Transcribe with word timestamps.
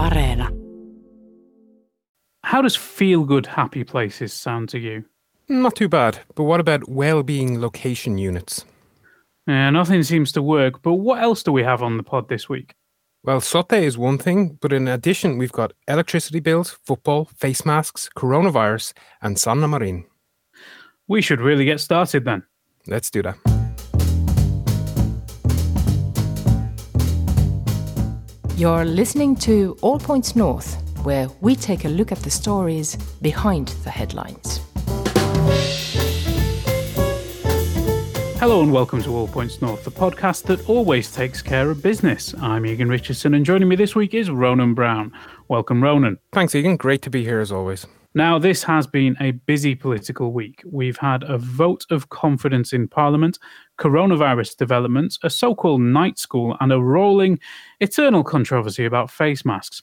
Areena. 0.00 0.48
How 2.42 2.62
does 2.62 2.74
feel 2.74 3.24
good 3.24 3.46
happy 3.46 3.84
places 3.84 4.32
sound 4.32 4.70
to 4.70 4.78
you? 4.78 5.04
Not 5.48 5.76
too 5.76 5.88
bad, 5.88 6.20
but 6.34 6.44
what 6.44 6.58
about 6.58 6.88
well-being 6.88 7.60
location 7.60 8.16
units? 8.16 8.64
Yeah, 9.46 9.68
nothing 9.68 10.02
seems 10.02 10.32
to 10.32 10.42
work, 10.42 10.80
but 10.82 10.94
what 10.94 11.22
else 11.22 11.42
do 11.42 11.52
we 11.52 11.62
have 11.64 11.82
on 11.82 11.98
the 11.98 12.02
pod 12.02 12.30
this 12.30 12.48
week? 12.48 12.72
Well, 13.24 13.42
SOTE 13.42 13.74
is 13.74 13.98
one 13.98 14.16
thing, 14.16 14.56
but 14.62 14.72
in 14.72 14.88
addition, 14.88 15.36
we've 15.36 15.52
got 15.52 15.74
electricity 15.86 16.40
bills, 16.40 16.78
football, 16.86 17.26
face 17.36 17.66
masks, 17.66 18.08
coronavirus, 18.16 18.94
and 19.20 19.38
Sanna 19.38 19.68
Marin. 19.68 20.06
We 21.08 21.20
should 21.20 21.40
really 21.42 21.66
get 21.66 21.80
started 21.80 22.24
then. 22.24 22.44
Let's 22.86 23.10
do 23.10 23.22
that. 23.22 23.49
You're 28.60 28.84
listening 28.84 29.36
to 29.36 29.74
All 29.80 29.98
Points 29.98 30.36
North, 30.36 30.74
where 31.02 31.30
we 31.40 31.56
take 31.56 31.86
a 31.86 31.88
look 31.88 32.12
at 32.12 32.18
the 32.18 32.30
stories 32.30 32.94
behind 33.22 33.68
the 33.84 33.88
headlines. 33.88 34.60
Hello 38.38 38.62
and 38.62 38.70
welcome 38.70 39.02
to 39.02 39.16
All 39.16 39.28
Points 39.28 39.62
North, 39.62 39.84
the 39.84 39.90
podcast 39.90 40.42
that 40.42 40.68
always 40.68 41.10
takes 41.10 41.40
care 41.40 41.70
of 41.70 41.82
business. 41.82 42.34
I'm 42.38 42.66
Egan 42.66 42.90
Richardson, 42.90 43.32
and 43.32 43.46
joining 43.46 43.66
me 43.66 43.76
this 43.76 43.94
week 43.94 44.12
is 44.12 44.30
Ronan 44.30 44.74
Brown. 44.74 45.10
Welcome, 45.48 45.82
Ronan. 45.82 46.18
Thanks, 46.30 46.54
Egan. 46.54 46.76
Great 46.76 47.00
to 47.00 47.08
be 47.08 47.24
here 47.24 47.40
as 47.40 47.50
always. 47.50 47.86
Now, 48.14 48.40
this 48.40 48.64
has 48.64 48.88
been 48.88 49.16
a 49.20 49.30
busy 49.30 49.76
political 49.76 50.32
week. 50.32 50.62
We've 50.66 50.96
had 50.96 51.22
a 51.22 51.38
vote 51.38 51.84
of 51.90 52.08
confidence 52.08 52.72
in 52.72 52.88
Parliament, 52.88 53.38
coronavirus 53.78 54.56
developments, 54.56 55.18
a 55.22 55.30
so 55.30 55.54
called 55.54 55.80
night 55.80 56.18
school, 56.18 56.56
and 56.60 56.72
a 56.72 56.80
rolling, 56.80 57.38
eternal 57.78 58.24
controversy 58.24 58.84
about 58.84 59.12
face 59.12 59.44
masks, 59.44 59.82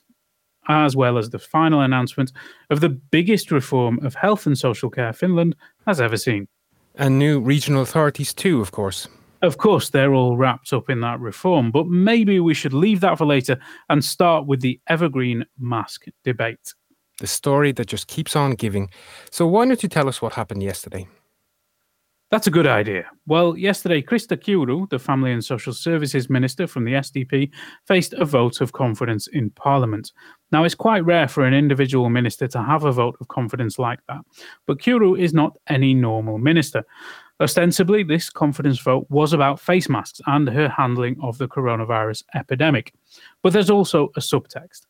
as 0.68 0.94
well 0.94 1.18
as 1.18 1.30
the 1.30 1.40
final 1.40 1.80
announcement 1.80 2.34
of 2.70 2.82
the 2.82 2.90
biggest 2.90 3.50
reform 3.50 3.98
of 4.04 4.16
health 4.16 4.46
and 4.46 4.58
social 4.58 4.90
care 4.90 5.14
Finland 5.14 5.56
has 5.86 6.02
ever 6.02 6.18
seen. 6.18 6.50
And 6.96 7.18
new 7.18 7.40
regional 7.40 7.82
authorities, 7.82 8.34
too, 8.34 8.60
of 8.60 8.72
course. 8.72 9.08
Of 9.42 9.58
course, 9.58 9.90
they're 9.90 10.14
all 10.14 10.36
wrapped 10.36 10.74
up 10.74 10.90
in 10.90 11.00
that 11.00 11.22
reform, 11.22 11.72
but 11.72 11.88
maybe 11.88 12.42
we 12.42 12.54
should 12.54 12.74
leave 12.74 13.00
that 13.02 13.20
for 13.20 13.26
later 13.26 13.58
and 13.88 14.04
start 14.04 14.48
with 14.48 14.60
the 14.60 14.82
evergreen 14.88 15.46
mask 15.58 16.08
debate. 16.26 16.74
The 17.20 17.28
story 17.28 17.72
that 17.74 17.88
just 17.88 18.08
keeps 18.08 18.36
on 18.36 18.52
giving. 18.52 18.90
So, 19.32 19.48
why 19.48 19.66
don't 19.66 19.82
you 19.82 19.90
tell 19.90 20.08
us 20.08 20.22
what 20.22 20.34
happened 20.34 20.62
yesterday? 20.62 21.08
That's 22.30 22.48
a 22.48 22.52
good 22.52 22.68
idea. 22.68 23.06
Well, 23.26 23.58
yesterday, 23.58 24.02
Krista 24.02 24.36
Kiuru, 24.36 24.90
the 24.90 25.00
Family 25.00 25.32
and 25.32 25.44
Social 25.44 25.72
Services 25.72 26.30
Minister 26.30 26.68
from 26.68 26.84
the 26.84 26.92
SDP, 26.92 27.50
faced 27.88 28.14
a 28.16 28.26
vote 28.26 28.60
of 28.60 28.74
confidence 28.74 29.28
in 29.28 29.50
Parliament. 29.52 30.12
Now, 30.52 30.66
it's 30.66 30.76
quite 30.76 31.06
rare 31.06 31.30
for 31.30 31.46
an 31.46 31.54
individual 31.54 32.10
minister 32.10 32.46
to 32.50 32.62
have 32.62 32.84
a 32.84 32.92
vote 32.92 33.16
of 33.22 33.30
confidence 33.30 33.80
like 33.80 34.00
that, 34.10 34.20
but 34.66 34.78
Kiuru 34.78 35.18
is 35.18 35.34
not 35.34 35.58
any 35.68 35.94
normal 35.94 36.38
minister. 36.38 36.84
Ostensibly, 37.40 38.04
this 38.04 38.30
confidence 38.30 38.80
vote 38.80 39.06
was 39.10 39.32
about 39.32 39.60
face 39.60 39.88
masks 39.88 40.20
and 40.26 40.50
her 40.50 40.68
handling 40.68 41.16
of 41.22 41.38
the 41.38 41.48
coronavirus 41.48 42.24
epidemic. 42.36 42.94
But 43.42 43.54
there's 43.54 43.70
also 43.70 44.10
a 44.18 44.20
subtext. 44.20 44.82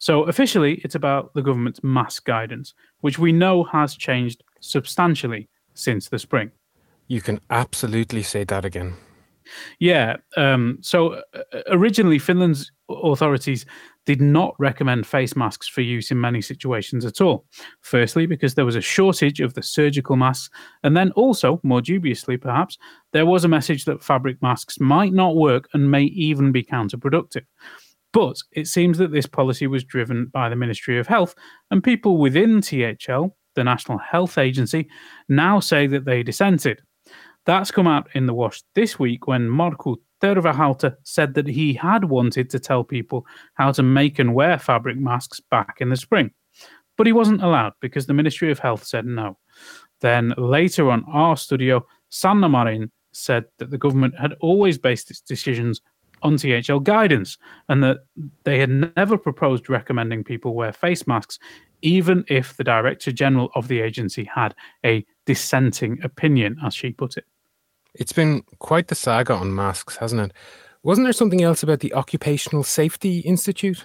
So, 0.00 0.24
officially, 0.24 0.80
it's 0.82 0.94
about 0.94 1.32
the 1.34 1.42
government's 1.42 1.84
mask 1.84 2.24
guidance, 2.24 2.74
which 3.00 3.18
we 3.18 3.32
know 3.32 3.64
has 3.64 3.94
changed 3.94 4.42
substantially 4.60 5.48
since 5.74 6.08
the 6.08 6.18
spring. 6.18 6.50
You 7.06 7.20
can 7.20 7.40
absolutely 7.50 8.22
say 8.22 8.44
that 8.44 8.64
again. 8.64 8.94
Yeah. 9.78 10.16
Um, 10.36 10.78
so 10.80 11.20
uh, 11.34 11.42
originally, 11.68 12.18
Finland's 12.18 12.70
authorities 12.88 13.66
did 14.06 14.20
not 14.20 14.54
recommend 14.58 15.06
face 15.06 15.36
masks 15.36 15.68
for 15.68 15.82
use 15.82 16.10
in 16.10 16.20
many 16.20 16.40
situations 16.40 17.04
at 17.04 17.20
all. 17.20 17.44
Firstly, 17.82 18.26
because 18.26 18.54
there 18.54 18.64
was 18.64 18.76
a 18.76 18.80
shortage 18.80 19.40
of 19.40 19.54
the 19.54 19.62
surgical 19.62 20.16
masks, 20.16 20.50
and 20.82 20.96
then 20.96 21.10
also, 21.12 21.60
more 21.62 21.82
dubiously 21.82 22.40
perhaps, 22.40 22.78
there 23.12 23.26
was 23.26 23.44
a 23.44 23.48
message 23.48 23.84
that 23.84 24.02
fabric 24.02 24.40
masks 24.40 24.80
might 24.80 25.12
not 25.12 25.36
work 25.36 25.68
and 25.74 25.90
may 25.90 26.04
even 26.04 26.52
be 26.52 26.62
counterproductive. 26.62 27.44
But 28.12 28.36
it 28.52 28.66
seems 28.66 28.98
that 28.98 29.12
this 29.12 29.26
policy 29.26 29.66
was 29.66 29.84
driven 29.84 30.26
by 30.26 30.48
the 30.48 30.56
Ministry 30.56 30.98
of 30.98 31.06
Health, 31.06 31.34
and 31.70 31.82
people 31.82 32.18
within 32.18 32.60
THL, 32.60 33.26
the 33.54 33.64
National 33.64 33.98
Health 33.98 34.38
Agency, 34.38 34.88
now 35.28 35.60
say 35.60 35.86
that 35.86 36.04
they 36.04 36.22
dissented. 36.22 36.80
That's 37.46 37.70
come 37.70 37.86
out 37.86 38.08
in 38.14 38.26
the 38.26 38.34
wash 38.34 38.62
this 38.74 38.98
week 38.98 39.26
when 39.26 39.48
Markku 39.48 39.96
Tervahauta 40.22 40.96
said 41.04 41.34
that 41.34 41.46
he 41.46 41.72
had 41.72 42.04
wanted 42.04 42.50
to 42.50 42.58
tell 42.58 42.84
people 42.84 43.24
how 43.54 43.72
to 43.72 43.82
make 43.82 44.18
and 44.18 44.34
wear 44.34 44.58
fabric 44.58 44.98
masks 44.98 45.40
back 45.50 45.76
in 45.80 45.88
the 45.88 45.96
spring. 45.96 46.30
But 46.98 47.06
he 47.06 47.12
wasn't 47.12 47.42
allowed 47.42 47.72
because 47.80 48.06
the 48.06 48.12
Ministry 48.12 48.50
of 48.50 48.58
Health 48.58 48.84
said 48.84 49.06
no. 49.06 49.38
Then 50.00 50.34
later 50.36 50.90
on 50.90 51.04
our 51.10 51.36
studio, 51.36 51.86
Sanna 52.10 52.48
Marin 52.48 52.90
said 53.12 53.44
that 53.58 53.70
the 53.70 53.78
government 53.78 54.14
had 54.18 54.34
always 54.40 54.78
based 54.78 55.10
its 55.10 55.20
decisions 55.20 55.80
on 56.22 56.36
THL 56.36 56.78
guidance 56.78 57.38
and 57.68 57.82
that 57.82 57.98
they 58.44 58.58
had 58.58 58.70
never 58.96 59.16
proposed 59.16 59.68
recommending 59.68 60.24
people 60.24 60.54
wear 60.54 60.72
face 60.72 61.06
masks, 61.06 61.38
even 61.82 62.24
if 62.28 62.56
the 62.56 62.64
Director 62.64 63.12
General 63.12 63.50
of 63.54 63.68
the 63.68 63.80
agency 63.80 64.24
had 64.24 64.54
a 64.84 65.04
dissenting 65.26 65.98
opinion, 66.02 66.56
as 66.64 66.74
she 66.74 66.90
put 66.90 67.16
it. 67.16 67.24
It's 67.94 68.12
been 68.12 68.42
quite 68.58 68.88
the 68.88 68.94
saga 68.94 69.34
on 69.34 69.54
masks, 69.54 69.96
hasn't 69.96 70.20
it? 70.20 70.32
Wasn't 70.82 71.06
there 71.06 71.12
something 71.12 71.42
else 71.42 71.62
about 71.62 71.80
the 71.80 71.92
Occupational 71.92 72.62
Safety 72.62 73.18
Institute? 73.20 73.84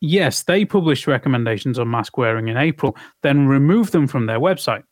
Yes, 0.00 0.44
they 0.44 0.64
published 0.64 1.08
recommendations 1.08 1.78
on 1.78 1.90
mask 1.90 2.16
wearing 2.16 2.48
in 2.48 2.56
April, 2.56 2.96
then 3.22 3.48
removed 3.48 3.92
them 3.92 4.06
from 4.06 4.26
their 4.26 4.38
website. 4.38 4.84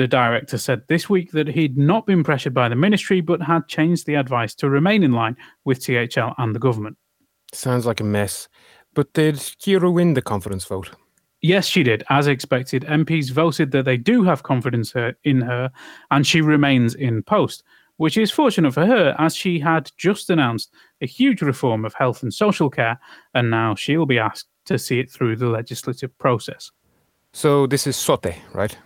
The 0.00 0.08
director 0.08 0.56
said 0.56 0.80
this 0.88 1.10
week 1.10 1.32
that 1.32 1.46
he'd 1.46 1.76
not 1.76 2.06
been 2.06 2.24
pressured 2.24 2.54
by 2.54 2.70
the 2.70 2.74
ministry, 2.74 3.20
but 3.20 3.42
had 3.42 3.68
changed 3.68 4.06
the 4.06 4.14
advice 4.14 4.54
to 4.54 4.70
remain 4.70 5.02
in 5.02 5.12
line 5.12 5.36
with 5.66 5.84
THL 5.84 6.30
and 6.38 6.54
the 6.54 6.58
government. 6.58 6.96
Sounds 7.52 7.84
like 7.84 8.00
a 8.00 8.04
mess. 8.04 8.48
But 8.94 9.12
did 9.12 9.34
Kiuru 9.34 9.92
win 9.92 10.14
the 10.14 10.22
confidence 10.22 10.64
vote? 10.64 10.92
Yes, 11.42 11.66
she 11.66 11.82
did. 11.82 12.02
As 12.08 12.28
expected, 12.28 12.82
MPs 12.84 13.30
voted 13.30 13.72
that 13.72 13.84
they 13.84 13.98
do 13.98 14.22
have 14.22 14.42
confidence 14.42 14.94
in 15.24 15.42
her, 15.42 15.70
and 16.10 16.26
she 16.26 16.40
remains 16.40 16.94
in 16.94 17.22
post, 17.22 17.62
which 17.98 18.16
is 18.16 18.30
fortunate 18.30 18.72
for 18.72 18.86
her 18.86 19.14
as 19.18 19.36
she 19.36 19.58
had 19.58 19.92
just 19.98 20.30
announced 20.30 20.72
a 21.02 21.06
huge 21.06 21.42
reform 21.42 21.84
of 21.84 21.92
health 21.92 22.22
and 22.22 22.32
social 22.32 22.70
care, 22.70 22.98
and 23.34 23.50
now 23.50 23.74
she'll 23.74 24.06
be 24.06 24.18
asked 24.18 24.48
to 24.64 24.78
see 24.78 24.98
it 24.98 25.10
through 25.10 25.36
the 25.36 25.48
legislative 25.48 26.16
process. 26.16 26.70
So 27.34 27.66
this 27.66 27.86
is 27.86 27.98
SOTE, 27.98 28.34
right? 28.54 28.78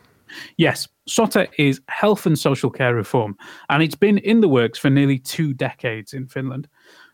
Yes, 0.56 0.89
SOTE 1.06 1.49
is 1.59 1.81
health 1.89 2.27
and 2.27 2.39
social 2.39 2.71
care 2.71 2.95
reform, 2.95 3.37
and 3.69 3.83
it's 3.83 3.95
been 3.95 4.19
in 4.19 4.41
the 4.41 4.49
works 4.49 4.78
for 4.78 4.91
nearly 4.91 5.19
two 5.19 5.53
decades 5.55 6.12
in 6.12 6.27
Finland. 6.27 6.69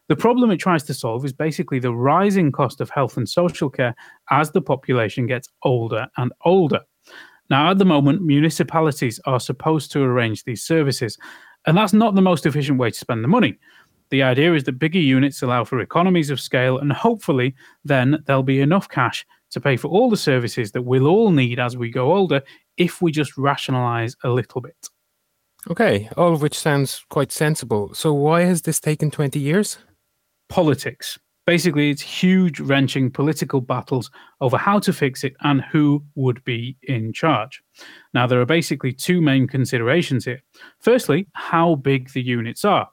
The 0.08 0.16
problem 0.16 0.50
it 0.50 0.56
tries 0.56 0.82
to 0.84 0.94
solve 0.94 1.24
is 1.24 1.32
basically 1.32 1.78
the 1.78 1.94
rising 1.94 2.50
cost 2.50 2.80
of 2.80 2.90
health 2.90 3.16
and 3.16 3.28
social 3.28 3.70
care 3.70 3.94
as 4.30 4.50
the 4.50 4.60
population 4.60 5.26
gets 5.26 5.48
older 5.62 6.08
and 6.16 6.32
older. 6.44 6.80
Now, 7.48 7.70
at 7.70 7.78
the 7.78 7.84
moment, 7.84 8.22
municipalities 8.22 9.20
are 9.26 9.40
supposed 9.40 9.92
to 9.92 10.02
arrange 10.02 10.44
these 10.44 10.62
services, 10.62 11.18
and 11.66 11.76
that's 11.76 11.92
not 11.92 12.14
the 12.14 12.22
most 12.22 12.46
efficient 12.46 12.78
way 12.78 12.90
to 12.90 12.98
spend 12.98 13.22
the 13.22 13.28
money. 13.28 13.58
The 14.10 14.24
idea 14.24 14.54
is 14.54 14.64
that 14.64 14.78
bigger 14.78 14.98
units 14.98 15.42
allow 15.42 15.62
for 15.64 15.80
economies 15.80 16.30
of 16.30 16.40
scale, 16.40 16.78
and 16.78 16.92
hopefully, 16.92 17.54
then 17.84 18.22
there'll 18.26 18.42
be 18.42 18.60
enough 18.60 18.88
cash 18.88 19.24
to 19.50 19.60
pay 19.60 19.76
for 19.76 19.88
all 19.88 20.10
the 20.10 20.16
services 20.16 20.72
that 20.72 20.82
we'll 20.82 21.06
all 21.06 21.30
need 21.30 21.58
as 21.58 21.76
we 21.76 21.90
go 21.90 22.12
older 22.14 22.42
if 22.76 23.02
we 23.02 23.12
just 23.12 23.36
rationalize 23.36 24.16
a 24.24 24.30
little 24.30 24.60
bit. 24.60 24.88
Okay, 25.70 26.08
all 26.16 26.32
of 26.32 26.42
which 26.42 26.58
sounds 26.58 27.04
quite 27.10 27.30
sensible. 27.30 27.92
So, 27.94 28.12
why 28.12 28.42
has 28.42 28.62
this 28.62 28.80
taken 28.80 29.10
20 29.10 29.38
years? 29.38 29.78
Politics. 30.48 31.18
Basically, 31.46 31.90
it's 31.90 32.02
huge, 32.02 32.60
wrenching 32.60 33.10
political 33.10 33.60
battles 33.60 34.10
over 34.40 34.56
how 34.56 34.78
to 34.78 34.92
fix 34.92 35.24
it 35.24 35.34
and 35.40 35.62
who 35.62 36.04
would 36.14 36.42
be 36.44 36.76
in 36.84 37.12
charge. 37.12 37.62
Now, 38.14 38.26
there 38.26 38.40
are 38.40 38.46
basically 38.46 38.92
two 38.92 39.20
main 39.20 39.48
considerations 39.48 40.24
here. 40.24 40.42
Firstly, 40.78 41.26
how 41.32 41.74
big 41.76 42.12
the 42.12 42.22
units 42.22 42.64
are. 42.64 42.88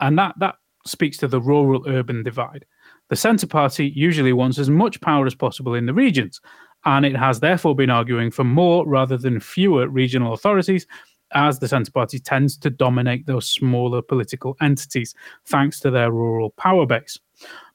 And 0.00 0.18
that, 0.18 0.34
that 0.38 0.56
speaks 0.86 1.16
to 1.18 1.28
the 1.28 1.40
rural 1.40 1.84
urban 1.88 2.22
divide. 2.22 2.64
The 3.08 3.16
Centre 3.16 3.46
Party 3.46 3.92
usually 3.94 4.32
wants 4.32 4.58
as 4.58 4.68
much 4.68 5.00
power 5.00 5.26
as 5.26 5.34
possible 5.34 5.74
in 5.74 5.86
the 5.86 5.94
regions, 5.94 6.40
and 6.84 7.04
it 7.06 7.16
has 7.16 7.40
therefore 7.40 7.74
been 7.74 7.90
arguing 7.90 8.30
for 8.30 8.44
more 8.44 8.86
rather 8.86 9.16
than 9.16 9.40
fewer 9.40 9.88
regional 9.88 10.34
authorities, 10.34 10.86
as 11.32 11.58
the 11.58 11.68
Centre 11.68 11.92
Party 11.92 12.18
tends 12.18 12.56
to 12.58 12.70
dominate 12.70 13.26
those 13.26 13.48
smaller 13.48 14.00
political 14.02 14.56
entities 14.60 15.14
thanks 15.46 15.80
to 15.80 15.90
their 15.90 16.10
rural 16.10 16.50
power 16.50 16.86
base. 16.86 17.18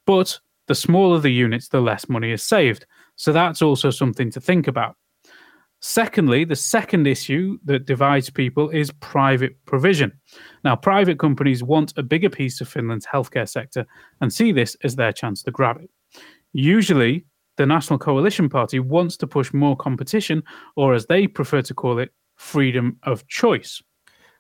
But 0.06 0.40
the 0.68 0.76
smaller 0.76 1.20
the 1.20 1.32
units, 1.32 1.68
the 1.68 1.82
less 1.82 2.10
money 2.10 2.32
is 2.32 2.44
saved. 2.44 2.86
So 3.16 3.32
that's 3.32 3.62
also 3.62 3.90
something 3.90 4.32
to 4.32 4.42
think 4.42 4.68
about. 4.68 4.96
Secondly, 5.86 6.46
the 6.46 6.56
second 6.56 7.08
issue 7.08 7.58
that 7.66 7.86
divides 7.86 8.30
people 8.30 8.70
is 8.70 8.90
private 9.02 9.58
provision. 9.66 10.14
Now, 10.64 10.78
private 10.78 11.20
companies 11.20 11.62
want 11.62 11.92
a 11.98 12.04
bigger 12.04 12.30
piece 12.30 12.62
of 12.62 12.70
Finland's 12.70 13.06
healthcare 13.06 13.50
sector 13.50 13.86
and 14.22 14.32
see 14.32 14.54
this 14.54 14.78
as 14.86 14.96
their 14.96 15.12
chance 15.12 15.44
to 15.44 15.52
grab 15.52 15.82
it. 15.82 15.90
Usually, 16.54 17.26
the 17.58 17.66
National 17.66 18.00
Coalition 18.00 18.48
Party 18.48 18.80
wants 18.80 19.18
to 19.18 19.28
push 19.28 19.52
more 19.52 19.76
competition, 19.76 20.42
or 20.78 20.94
as 20.94 21.06
they 21.08 21.28
prefer 21.28 21.62
to 21.62 21.74
call 21.74 22.00
it, 22.00 22.14
freedom 22.38 22.98
of 23.04 23.28
choice. 23.28 23.84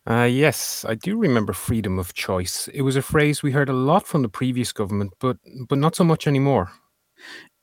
Uh, 0.09 0.23
yes, 0.23 0.85
I 0.87 0.95
do 0.95 1.17
remember 1.17 1.51
freedom 1.51 1.99
of 1.99 2.13
choice. 2.13 2.69
It 2.69 2.83
was 2.83 2.95
a 2.95 3.01
phrase 3.01 3.43
we 3.43 3.51
heard 3.51 3.67
a 3.67 3.73
lot 3.73 4.07
from 4.07 4.21
the 4.21 4.29
previous 4.29 4.71
government, 4.71 5.11
but 5.19 5.35
but 5.67 5.77
not 5.77 5.97
so 5.97 6.05
much 6.05 6.25
anymore. 6.25 6.71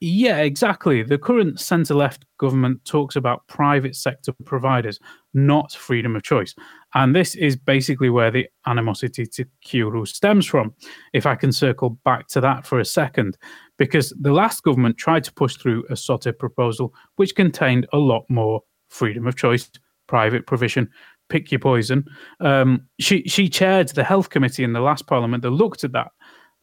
Yeah, 0.02 0.38
exactly. 0.38 1.02
The 1.02 1.18
current 1.18 1.60
centre 1.60 1.94
left 1.94 2.24
government 2.38 2.82
talks 2.86 3.16
about 3.16 3.46
private 3.48 3.94
sector 3.94 4.32
providers, 4.46 4.98
not 5.34 5.72
freedom 5.72 6.16
of 6.16 6.22
choice. 6.22 6.54
And 6.94 7.14
this 7.14 7.34
is 7.34 7.54
basically 7.54 8.08
where 8.08 8.30
the 8.30 8.46
animosity 8.66 9.26
to 9.26 9.44
Kiuru 9.64 10.08
stems 10.08 10.46
from. 10.46 10.74
If 11.12 11.26
I 11.26 11.34
can 11.34 11.52
circle 11.52 11.90
back 12.04 12.28
to 12.28 12.40
that 12.40 12.66
for 12.66 12.80
a 12.80 12.84
second, 12.84 13.36
because 13.76 14.14
the 14.18 14.32
last 14.32 14.62
government 14.62 14.96
tried 14.96 15.22
to 15.24 15.32
push 15.34 15.56
through 15.56 15.84
a 15.90 15.96
SOTE 15.96 16.38
proposal 16.38 16.94
which 17.16 17.34
contained 17.34 17.86
a 17.92 17.98
lot 17.98 18.24
more 18.30 18.62
freedom 18.88 19.26
of 19.26 19.36
choice, 19.36 19.70
private 20.06 20.46
provision, 20.46 20.88
pick 21.28 21.52
your 21.52 21.60
poison. 21.60 22.06
Um, 22.40 22.86
she 22.98 23.22
she 23.24 23.50
chaired 23.50 23.88
the 23.90 24.04
health 24.04 24.30
committee 24.30 24.64
in 24.64 24.72
the 24.72 24.80
last 24.80 25.06
parliament 25.06 25.42
that 25.42 25.50
looked 25.50 25.84
at 25.84 25.92
that 25.92 26.10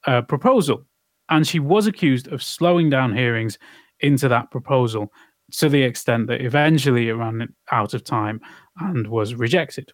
uh, 0.07 0.23
proposal, 0.23 0.85
and 1.29 1.47
she 1.47 1.59
was 1.59 1.87
accused 1.87 2.27
of 2.27 2.43
slowing 2.43 2.89
down 2.89 3.15
hearings 3.15 3.57
into 3.99 4.27
that 4.29 4.51
proposal 4.51 5.11
to 5.51 5.69
the 5.69 5.83
extent 5.83 6.27
that 6.27 6.41
eventually 6.41 7.09
it 7.09 7.13
ran 7.13 7.47
out 7.71 7.93
of 7.93 8.03
time 8.03 8.41
and 8.79 9.07
was 9.07 9.35
rejected. 9.35 9.91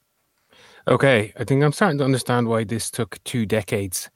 Okay, 0.88 1.32
I 1.38 1.44
think 1.44 1.64
I'm 1.64 1.72
starting 1.72 2.00
to 2.00 2.04
understand 2.04 2.48
why 2.48 2.64
this 2.64 2.92
took 2.92 3.24
two 3.24 3.46
decades. 3.46 4.10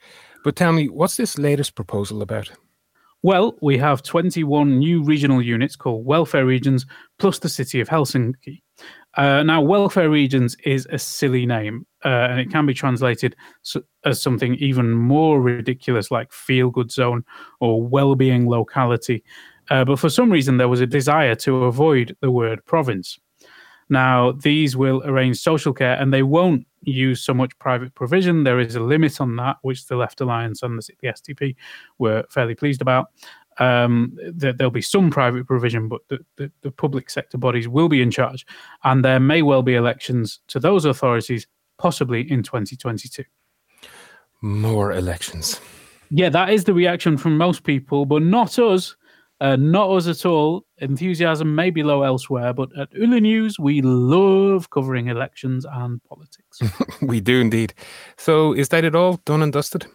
But 0.44 0.56
tell 0.56 0.74
me, 0.74 0.90
what's 0.90 1.16
this 1.16 1.38
latest 1.38 1.76
proposal 1.76 2.22
about? 2.22 2.52
Well, 3.24 3.58
we 3.62 3.78
have 3.78 4.04
21 4.04 4.78
new 4.78 5.04
regional 5.04 5.42
units 5.42 5.76
called 5.76 6.06
welfare 6.06 6.46
regions, 6.46 6.86
plus 7.20 7.40
the 7.40 7.50
city 7.50 7.80
of 7.80 7.90
Helsinki. 7.90 8.62
Uh, 9.16 9.42
now, 9.42 9.60
welfare 9.62 10.10
regions 10.10 10.56
is 10.64 10.88
a 10.92 11.00
silly 11.00 11.46
name, 11.46 11.86
uh, 12.06 12.28
and 12.30 12.40
it 12.40 12.52
can 12.52 12.68
be 12.68 12.74
translated 12.74 13.36
as 14.06 14.22
something 14.22 14.54
even 14.56 14.92
more 14.92 15.42
ridiculous 15.42 16.12
like 16.12 16.32
feel 16.32 16.70
good 16.70 16.92
zone 16.92 17.24
or 17.60 17.82
well 17.82 18.16
being 18.16 18.48
locality. 18.48 19.24
Uh, 19.70 19.84
but 19.84 19.98
for 19.98 20.10
some 20.10 20.32
reason, 20.32 20.58
there 20.58 20.70
was 20.70 20.82
a 20.82 20.88
desire 20.88 21.36
to 21.36 21.66
avoid 21.66 22.16
the 22.22 22.30
word 22.30 22.64
province. 22.66 23.18
Now, 23.90 24.34
these 24.34 24.76
will 24.76 25.02
arrange 25.06 25.40
social 25.40 25.74
care 25.74 25.96
and 26.00 26.14
they 26.14 26.24
won't 26.24 26.68
use 26.82 27.22
so 27.24 27.34
much 27.34 27.58
private 27.60 27.96
provision. 27.96 28.44
There 28.44 28.60
is 28.60 28.76
a 28.76 28.82
limit 28.82 29.20
on 29.22 29.36
that, 29.38 29.58
which 29.62 29.88
the 29.88 29.96
Left 29.96 30.22
Alliance 30.22 30.62
and 30.62 30.78
the, 30.78 30.90
the 31.02 31.08
SDP 31.08 31.56
were 31.98 32.24
fairly 32.30 32.56
pleased 32.56 32.82
about. 32.82 33.12
Um, 33.60 34.16
that 34.36 34.58
there'll 34.58 34.70
be 34.70 34.84
some 34.84 35.10
private 35.10 35.48
provision, 35.48 35.88
but 35.88 36.02
the, 36.10 36.20
the, 36.36 36.52
the 36.62 36.70
public 36.72 37.10
sector 37.10 37.40
bodies 37.40 37.68
will 37.68 37.90
be 37.90 38.04
in 38.04 38.12
charge. 38.12 38.46
And 38.84 39.04
there 39.04 39.20
may 39.20 39.42
well 39.42 39.64
be 39.64 39.74
elections 39.74 40.42
to 40.50 40.60
those 40.60 40.86
authorities, 40.86 41.48
possibly 41.80 42.30
in 42.32 42.44
2022. 42.44 43.24
More 44.42 44.92
elections. 44.92 45.60
Yeah, 46.10 46.30
that 46.30 46.52
is 46.52 46.64
the 46.64 46.74
reaction 46.74 47.18
from 47.18 47.38
most 47.38 47.64
people, 47.64 48.06
but 48.06 48.22
not 48.22 48.60
us. 48.60 48.96
Uh, 49.40 49.56
not 49.56 49.90
us 49.92 50.08
at 50.08 50.26
all. 50.26 50.66
Enthusiasm 50.80 51.54
may 51.54 51.70
be 51.70 51.84
low 51.84 52.02
elsewhere, 52.02 52.54
but 52.54 52.70
at 52.78 52.90
Yle 52.94 53.20
News, 53.20 53.60
we 53.60 53.82
love 53.82 54.72
covering 54.72 55.08
elections 55.08 55.64
and 55.72 56.04
politics. 56.06 56.60
we 57.02 57.20
do 57.20 57.40
indeed. 57.40 57.74
So, 58.18 58.54
is 58.54 58.70
that 58.70 58.84
it 58.84 58.96
all 58.96 59.20
done 59.26 59.44
and 59.44 59.54
dusted? 59.54 59.86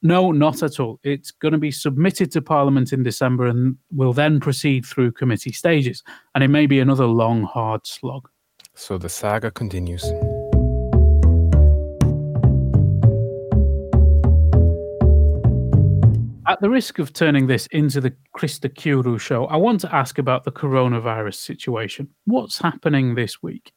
No, 0.00 0.30
not 0.30 0.62
at 0.62 0.78
all. 0.78 1.00
It's 1.02 1.32
going 1.32 1.52
to 1.52 1.58
be 1.58 1.72
submitted 1.72 2.30
to 2.32 2.42
Parliament 2.42 2.92
in 2.92 3.02
December 3.02 3.46
and 3.46 3.76
will 3.90 4.12
then 4.12 4.38
proceed 4.38 4.86
through 4.86 5.12
committee 5.12 5.50
stages. 5.50 6.04
And 6.34 6.44
it 6.44 6.48
may 6.48 6.66
be 6.66 6.78
another 6.78 7.06
long, 7.06 7.42
hard 7.42 7.84
slog. 7.84 8.28
So 8.74 8.96
the 8.96 9.08
saga 9.08 9.50
continues. 9.50 10.04
At 16.46 16.60
the 16.60 16.70
risk 16.70 17.00
of 17.00 17.12
turning 17.12 17.48
this 17.48 17.66
into 17.72 18.00
the 18.00 18.14
Krista 18.36 18.72
Kiuru 18.72 19.18
show, 19.18 19.46
I 19.46 19.56
want 19.56 19.80
to 19.80 19.94
ask 19.94 20.18
about 20.18 20.44
the 20.44 20.52
coronavirus 20.52 21.34
situation. 21.34 22.08
What's 22.24 22.58
happening 22.58 23.16
this 23.16 23.42
week? 23.42 23.72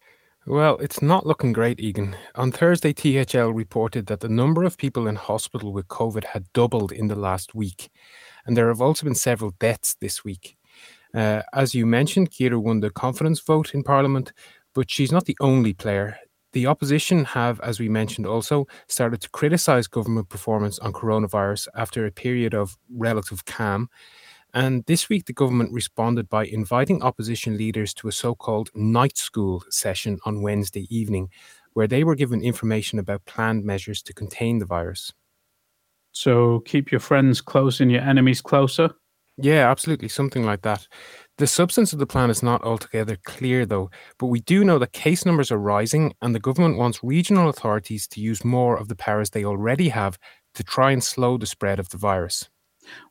Well, 0.47 0.77
it's 0.77 1.01
not 1.03 1.25
looking 1.27 1.53
great, 1.53 1.79
Egan. 1.79 2.15
On 2.35 2.51
Thursday, 2.51 2.93
THL 2.93 3.51
reported 3.51 4.07
that 4.07 4.21
the 4.21 4.29
number 4.29 4.63
of 4.63 4.77
people 4.77 5.07
in 5.07 5.15
hospital 5.15 5.71
with 5.71 5.87
COVID 5.87 6.23
had 6.25 6.51
doubled 6.53 6.91
in 6.91 7.07
the 7.07 7.15
last 7.15 7.53
week. 7.53 7.91
And 8.45 8.57
there 8.57 8.67
have 8.69 8.81
also 8.81 9.05
been 9.05 9.15
several 9.15 9.51
deaths 9.59 9.95
this 10.01 10.23
week. 10.23 10.57
Uh, 11.13 11.43
as 11.53 11.75
you 11.75 11.85
mentioned, 11.85 12.31
Kiuru 12.31 12.59
won 12.61 12.79
the 12.79 12.89
confidence 12.89 13.39
vote 13.39 13.75
in 13.75 13.83
Parliament, 13.83 14.33
but 14.73 14.89
she's 14.89 15.11
not 15.11 15.25
the 15.25 15.37
only 15.41 15.73
player. 15.73 16.17
The 16.53 16.65
opposition 16.65 17.23
have, 17.25 17.59
as 17.61 17.79
we 17.79 17.87
mentioned, 17.87 18.25
also 18.25 18.65
started 18.87 19.21
to 19.21 19.29
criticise 19.29 19.87
government 19.87 20.29
performance 20.29 20.79
on 20.79 20.91
coronavirus 20.91 21.67
after 21.75 22.05
a 22.05 22.11
period 22.11 22.55
of 22.55 22.77
relative 22.89 23.45
calm. 23.45 23.89
And 24.53 24.85
this 24.85 25.09
week, 25.09 25.25
the 25.25 25.33
government 25.33 25.73
responded 25.73 26.29
by 26.29 26.45
inviting 26.45 27.01
opposition 27.03 27.57
leaders 27.57 27.93
to 27.95 28.07
a 28.07 28.11
so 28.11 28.35
called 28.35 28.69
night 28.75 29.17
school 29.17 29.63
session 29.69 30.19
on 30.25 30.41
Wednesday 30.41 30.87
evening, 30.89 31.29
where 31.73 31.87
they 31.87 32.03
were 32.03 32.15
given 32.15 32.41
information 32.41 32.99
about 32.99 33.25
planned 33.25 33.63
measures 33.65 34.01
to 34.03 34.13
contain 34.13 34.59
the 34.59 34.65
virus. 34.65 35.13
So 36.13 36.59
keep 36.61 36.91
your 36.91 36.99
friends 36.99 37.41
close 37.41 37.81
and 37.81 37.91
your 37.91 38.01
enemies 38.01 38.41
closer? 38.41 38.91
Yeah, 39.37 39.69
absolutely. 39.71 40.09
Something 40.09 40.45
like 40.45 40.61
that. 40.61 40.87
The 41.37 41.47
substance 41.47 41.93
of 41.93 41.99
the 41.99 42.05
plan 42.05 42.29
is 42.29 42.43
not 42.43 42.63
altogether 42.63 43.17
clear, 43.25 43.65
though, 43.65 43.89
but 44.19 44.27
we 44.27 44.41
do 44.41 44.63
know 44.63 44.77
that 44.79 44.93
case 44.93 45.25
numbers 45.25 45.51
are 45.51 45.57
rising, 45.57 46.13
and 46.21 46.35
the 46.35 46.39
government 46.39 46.77
wants 46.77 47.03
regional 47.03 47.49
authorities 47.49 48.07
to 48.09 48.21
use 48.21 48.45
more 48.45 48.77
of 48.77 48.87
the 48.87 48.95
powers 48.95 49.31
they 49.31 49.45
already 49.45 49.89
have 49.89 50.19
to 50.53 50.63
try 50.63 50.91
and 50.91 51.03
slow 51.03 51.37
the 51.37 51.47
spread 51.47 51.79
of 51.79 51.89
the 51.89 51.97
virus. 51.97 52.50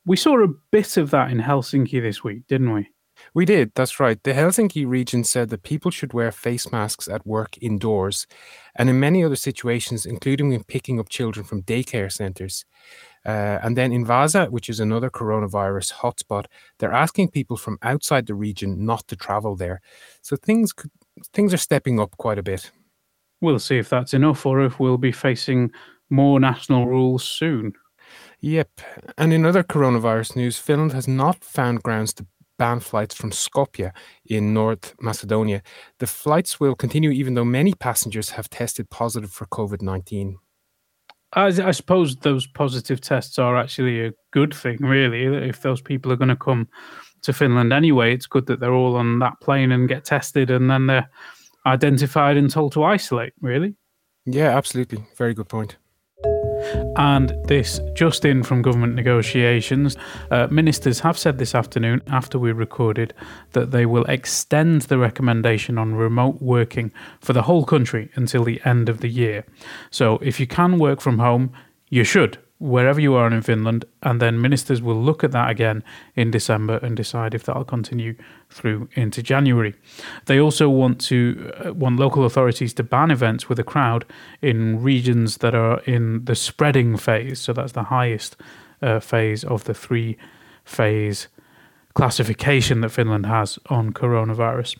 We 0.06 0.16
saw 0.16 0.42
a 0.42 0.48
bit 0.70 0.96
of 0.96 1.10
that 1.10 1.30
in 1.30 1.38
Helsinki 1.38 2.00
this 2.00 2.24
week, 2.24 2.46
didn't 2.46 2.72
we? 2.72 2.88
We 3.34 3.44
did, 3.44 3.72
that's 3.74 4.00
right. 4.00 4.22
The 4.22 4.32
Helsinki 4.32 4.86
region 4.88 5.24
said 5.24 5.50
that 5.50 5.62
people 5.62 5.90
should 5.90 6.12
wear 6.12 6.32
face 6.32 6.72
masks 6.72 7.06
at 7.06 7.26
work 7.26 7.58
indoors, 7.60 8.26
and 8.74 8.88
in 8.88 8.98
many 8.98 9.22
other 9.22 9.36
situations, 9.36 10.06
including 10.06 10.48
when 10.48 10.64
picking 10.64 10.98
up 10.98 11.08
children 11.08 11.44
from 11.44 11.62
daycare 11.62 12.10
centres. 12.10 12.64
Uh, 13.26 13.58
and 13.62 13.76
then 13.76 13.92
in 13.92 14.06
Vaasa, 14.06 14.48
which 14.48 14.70
is 14.70 14.80
another 14.80 15.10
coronavirus 15.10 15.92
hotspot, 15.94 16.46
they're 16.78 16.92
asking 16.92 17.30
people 17.30 17.58
from 17.58 17.78
outside 17.82 18.26
the 18.26 18.34
region 18.34 18.86
not 18.86 19.06
to 19.08 19.16
travel 19.16 19.54
there. 19.54 19.82
So 20.22 20.36
things 20.36 20.72
could, 20.72 20.90
things 21.34 21.52
are 21.52 21.58
stepping 21.58 22.00
up 22.00 22.16
quite 22.16 22.38
a 22.38 22.42
bit. 22.42 22.70
We'll 23.42 23.58
see 23.58 23.78
if 23.78 23.90
that's 23.90 24.14
enough, 24.14 24.46
or 24.46 24.62
if 24.64 24.80
we'll 24.80 24.98
be 24.98 25.12
facing 25.12 25.70
more 26.08 26.40
national 26.40 26.86
rules 26.86 27.24
soon. 27.24 27.74
Yep. 28.40 28.80
And 29.18 29.32
in 29.32 29.44
other 29.44 29.62
coronavirus 29.62 30.36
news, 30.36 30.58
Finland 30.58 30.92
has 30.92 31.06
not 31.06 31.44
found 31.44 31.82
grounds 31.82 32.14
to 32.14 32.26
ban 32.58 32.80
flights 32.80 33.14
from 33.14 33.30
Skopje 33.30 33.90
in 34.26 34.52
North 34.52 34.94
Macedonia. 35.00 35.62
The 35.98 36.06
flights 36.06 36.60
will 36.60 36.74
continue 36.74 37.10
even 37.10 37.34
though 37.34 37.44
many 37.44 37.72
passengers 37.74 38.30
have 38.30 38.50
tested 38.50 38.90
positive 38.90 39.30
for 39.30 39.46
COVID 39.46 39.82
19. 39.82 40.38
I, 41.32 41.46
I, 41.46 41.70
suppose 41.70 42.16
those 42.16 42.46
positive 42.48 43.00
tests 43.00 43.38
are 43.38 43.56
actually 43.56 44.04
a 44.04 44.12
good 44.32 44.52
thing, 44.52 44.78
really. 44.80 45.24
If 45.48 45.62
those 45.62 45.80
people 45.80 46.10
are 46.10 46.16
going 46.16 46.28
to 46.28 46.36
come 46.36 46.68
to 47.22 47.32
Finland 47.32 47.72
anyway, 47.72 48.12
it's 48.12 48.26
good 48.26 48.46
that 48.46 48.58
they're 48.58 48.74
all 48.74 48.96
on 48.96 49.20
that 49.20 49.40
plane 49.40 49.70
and 49.70 49.88
get 49.88 50.04
tested 50.04 50.50
and 50.50 50.68
then 50.68 50.86
they're 50.86 51.08
identified 51.66 52.36
and 52.36 52.50
told 52.50 52.72
to 52.72 52.82
isolate, 52.82 53.32
really. 53.40 53.76
Yeah, 54.26 54.56
absolutely. 54.56 55.04
Very 55.16 55.34
good 55.34 55.48
point. 55.48 55.76
And 56.96 57.32
this 57.46 57.80
just 57.94 58.24
in 58.24 58.42
from 58.42 58.62
government 58.62 58.94
negotiations. 58.94 59.96
Uh, 60.30 60.46
ministers 60.50 61.00
have 61.00 61.18
said 61.18 61.38
this 61.38 61.54
afternoon, 61.54 62.02
after 62.08 62.38
we 62.38 62.52
recorded, 62.52 63.14
that 63.52 63.70
they 63.70 63.86
will 63.86 64.04
extend 64.04 64.82
the 64.82 64.98
recommendation 64.98 65.78
on 65.78 65.94
remote 65.94 66.40
working 66.40 66.92
for 67.20 67.32
the 67.32 67.42
whole 67.42 67.64
country 67.64 68.10
until 68.14 68.44
the 68.44 68.60
end 68.64 68.88
of 68.88 69.00
the 69.00 69.08
year. 69.08 69.44
So 69.90 70.18
if 70.22 70.40
you 70.40 70.46
can 70.46 70.78
work 70.78 71.00
from 71.00 71.18
home, 71.18 71.52
you 71.88 72.04
should 72.04 72.38
wherever 72.60 73.00
you 73.00 73.14
are 73.14 73.26
in 73.34 73.42
Finland, 73.42 73.84
and 74.02 74.20
then 74.20 74.40
ministers 74.40 74.82
will 74.82 75.02
look 75.02 75.24
at 75.24 75.32
that 75.32 75.50
again 75.50 75.82
in 76.14 76.30
December 76.30 76.78
and 76.82 76.94
decide 76.96 77.34
if 77.34 77.42
that'll 77.42 77.64
continue 77.64 78.14
through 78.50 78.88
into 78.94 79.22
January. 79.22 79.74
They 80.26 80.38
also 80.38 80.68
want 80.68 81.00
to 81.08 81.52
uh, 81.64 81.72
want 81.72 81.98
local 81.98 82.24
authorities 82.24 82.74
to 82.74 82.82
ban 82.82 83.10
events 83.10 83.48
with 83.48 83.58
a 83.58 83.64
crowd 83.64 84.04
in 84.42 84.82
regions 84.82 85.38
that 85.38 85.54
are 85.54 85.80
in 85.86 86.24
the 86.26 86.34
spreading 86.34 86.98
phase. 86.98 87.40
So 87.40 87.52
that's 87.54 87.72
the 87.72 87.84
highest 87.84 88.36
uh, 88.82 89.00
phase 89.00 89.42
of 89.42 89.64
the 89.64 89.74
three 89.74 90.18
phase 90.64 91.28
classification 91.94 92.82
that 92.82 92.90
Finland 92.90 93.26
has 93.26 93.58
on 93.66 93.92
coronavirus. 93.92 94.76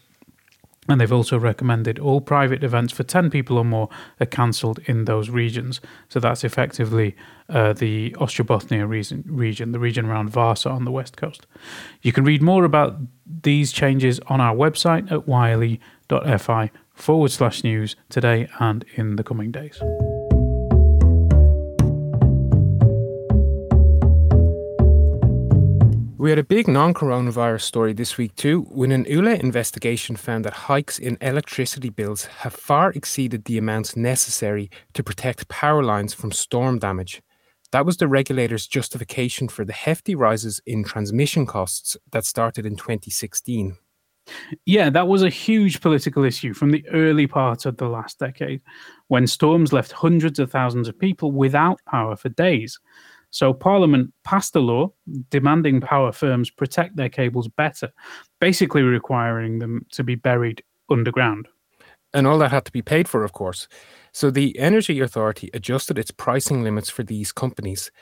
And 0.91 1.01
they've 1.01 1.13
also 1.13 1.39
recommended 1.39 2.01
all 2.01 2.21
private 2.21 2.65
events 2.65 2.93
for 2.93 3.05
10 3.05 3.31
people 3.31 3.57
or 3.57 3.65
more 3.65 3.89
are 4.19 4.27
cancelled 4.27 4.81
in 4.87 5.05
those 5.05 5.31
regions. 5.31 5.81
So 6.09 6.19
that's 6.19 6.43
effectively 6.43 7.15
uh, 7.49 7.75
the 7.75 8.11
Ostrobothnia 8.19 8.89
region, 8.89 9.23
region, 9.25 9.71
the 9.71 9.79
region 9.79 10.07
around 10.07 10.33
Vaasa 10.33 10.69
on 10.69 10.85
the 10.85 10.91
west 10.91 11.17
coast. 11.17 11.47
You 12.03 12.13
can 12.13 12.25
read 12.25 12.43
more 12.43 12.65
about 12.65 12.97
these 13.25 13.71
changes 13.71 14.19
on 14.27 14.41
our 14.41 14.55
website 14.55 15.13
at 15.13 15.29
yle.fi 15.29 16.73
forward 16.93 17.31
slash 17.31 17.63
news 17.63 17.95
today 18.09 18.49
and 18.59 18.85
in 18.97 19.15
the 19.15 19.23
coming 19.23 19.53
days. 19.53 19.81
We 26.21 26.29
had 26.29 26.39
a 26.39 26.45
big 26.45 26.69
non 26.69 26.93
coronavirus 26.93 27.63
story 27.63 27.95
this 27.95 28.19
week 28.19 28.37
too, 28.37 28.67
when 28.69 28.93
an 28.93 29.07
Yle 29.09 29.29
investigation 29.29 30.17
found 30.17 30.45
that 30.45 30.69
hikes 30.69 30.99
in 30.99 31.17
electricity 31.23 31.89
bills 31.89 32.27
have 32.27 32.53
far 32.53 32.91
exceeded 32.91 33.47
the 33.47 33.57
amounts 33.57 33.97
necessary 33.97 34.71
to 34.93 35.03
protect 35.03 35.49
power 35.49 35.83
lines 35.83 36.13
from 36.13 36.31
storm 36.31 36.79
damage. 36.79 37.23
That 37.73 37.87
was 37.87 37.97
the 37.97 38.07
regulator's 38.07 38.67
justification 38.67 39.49
for 39.49 39.65
the 39.65 39.73
hefty 39.73 40.15
rises 40.15 40.61
in 40.67 40.85
transmission 40.85 41.47
costs 41.47 41.97
that 42.13 42.27
started 42.27 42.67
in 42.67 42.77
2016. 42.77 43.79
Yeah, 44.67 44.91
that 44.91 45.09
was 45.09 45.23
a 45.23 45.31
huge 45.31 45.81
political 45.81 46.23
issue 46.25 46.53
from 46.53 46.71
the 46.71 46.87
early 46.91 47.29
part 47.29 47.65
of 47.65 47.79
the 47.79 47.89
last 47.89 48.19
decade, 48.19 48.61
when 49.09 49.27
storms 49.27 49.73
left 49.73 49.93
hundreds 49.93 50.39
of 50.39 50.51
thousands 50.51 50.87
of 50.87 50.99
people 50.99 51.33
without 51.33 51.81
power 51.87 52.15
for 52.15 52.29
days. 52.29 52.79
So 53.31 53.53
Parliament 53.53 54.13
passed 54.25 54.57
a 54.57 54.61
law 54.61 54.93
demanding 55.31 55.81
power 55.81 56.13
firms 56.13 56.51
protect 56.51 56.97
their 56.97 57.09
cables 57.09 57.49
better, 57.49 57.93
basically 58.41 58.83
requiring 58.83 59.59
them 59.59 59.87
to 59.93 60.05
be 60.05 60.17
buried 60.17 60.63
underground. 60.91 61.49
And 62.13 62.27
all 62.27 62.39
that 62.39 62.51
had 62.51 62.65
to 62.65 62.73
be 62.73 62.83
paid 62.83 63.09
for, 63.09 63.23
of 63.23 63.33
course. 63.33 63.69
So 64.13 64.31
the 64.31 64.59
Energy 64.59 64.99
Authority 65.01 65.49
adjusted 65.55 65.97
its 65.97 66.11
pricing 66.11 66.65
limits 66.65 66.91
for 66.91 67.05
these 67.05 67.31
companies. 67.31 67.93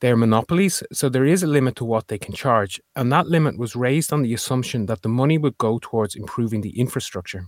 They're 0.00 0.16
monopolies, 0.16 0.82
so 0.92 1.08
there 1.08 1.24
is 1.24 1.42
a 1.42 1.48
limit 1.48 1.74
to 1.76 1.84
what 1.84 2.06
they 2.06 2.18
can 2.18 2.34
charge. 2.34 2.80
And 2.94 3.10
that 3.12 3.26
limit 3.26 3.58
was 3.58 3.74
raised 3.74 4.12
on 4.12 4.22
the 4.22 4.34
assumption 4.34 4.86
that 4.86 5.02
the 5.02 5.08
money 5.08 5.38
would 5.38 5.58
go 5.58 5.80
towards 5.82 6.14
improving 6.14 6.60
the 6.60 6.78
infrastructure. 6.78 7.46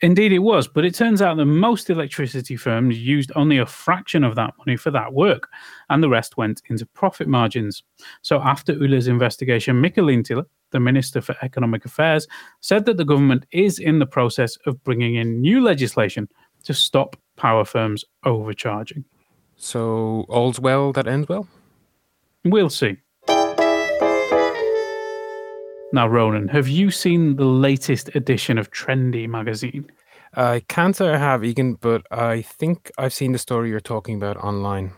Indeed, 0.00 0.32
it 0.32 0.40
was, 0.40 0.68
but 0.68 0.84
it 0.84 0.94
turns 0.94 1.22
out 1.22 1.36
that 1.36 1.46
most 1.46 1.90
electricity 1.90 2.56
firms 2.56 2.98
used 2.98 3.32
only 3.36 3.58
a 3.58 3.66
fraction 3.66 4.24
of 4.24 4.34
that 4.36 4.54
money 4.58 4.76
for 4.76 4.90
that 4.90 5.12
work, 5.12 5.48
and 5.90 6.02
the 6.02 6.08
rest 6.08 6.36
went 6.36 6.62
into 6.68 6.86
profit 6.86 7.28
margins. 7.28 7.82
So, 8.22 8.40
after 8.40 8.72
Yle's 8.72 9.08
investigation, 9.08 9.80
Mika 9.80 10.00
Lintilä, 10.00 10.44
the 10.70 10.80
Minister 10.80 11.20
for 11.20 11.36
Economic 11.42 11.84
Affairs, 11.84 12.26
said 12.60 12.84
that 12.86 12.96
the 12.96 13.04
government 13.04 13.46
is 13.52 13.78
in 13.78 13.98
the 13.98 14.06
process 14.06 14.56
of 14.66 14.82
bringing 14.84 15.16
in 15.16 15.40
new 15.40 15.60
legislation 15.60 16.28
to 16.64 16.74
stop 16.74 17.16
power 17.36 17.64
firms 17.64 18.04
overcharging. 18.24 19.04
So, 19.56 20.26
all's 20.28 20.60
well 20.60 20.92
that 20.92 21.08
ends 21.08 21.28
well? 21.28 21.48
We'll 22.44 22.70
see. 22.70 22.98
Now, 25.90 26.06
Ronan, 26.06 26.48
have 26.48 26.68
you 26.68 26.90
seen 26.90 27.36
the 27.36 27.46
latest 27.46 28.14
edition 28.14 28.58
of 28.58 28.70
Trendy 28.70 29.26
magazine? 29.26 29.90
I 30.34 30.60
can't 30.68 30.94
say 30.94 31.08
I 31.08 31.16
have, 31.16 31.44
Egan, 31.44 31.74
but 31.74 32.02
I 32.10 32.42
think 32.42 32.90
I've 32.98 33.14
seen 33.14 33.32
the 33.32 33.38
story 33.38 33.70
you're 33.70 33.80
talking 33.80 34.16
about 34.16 34.36
online. 34.36 34.92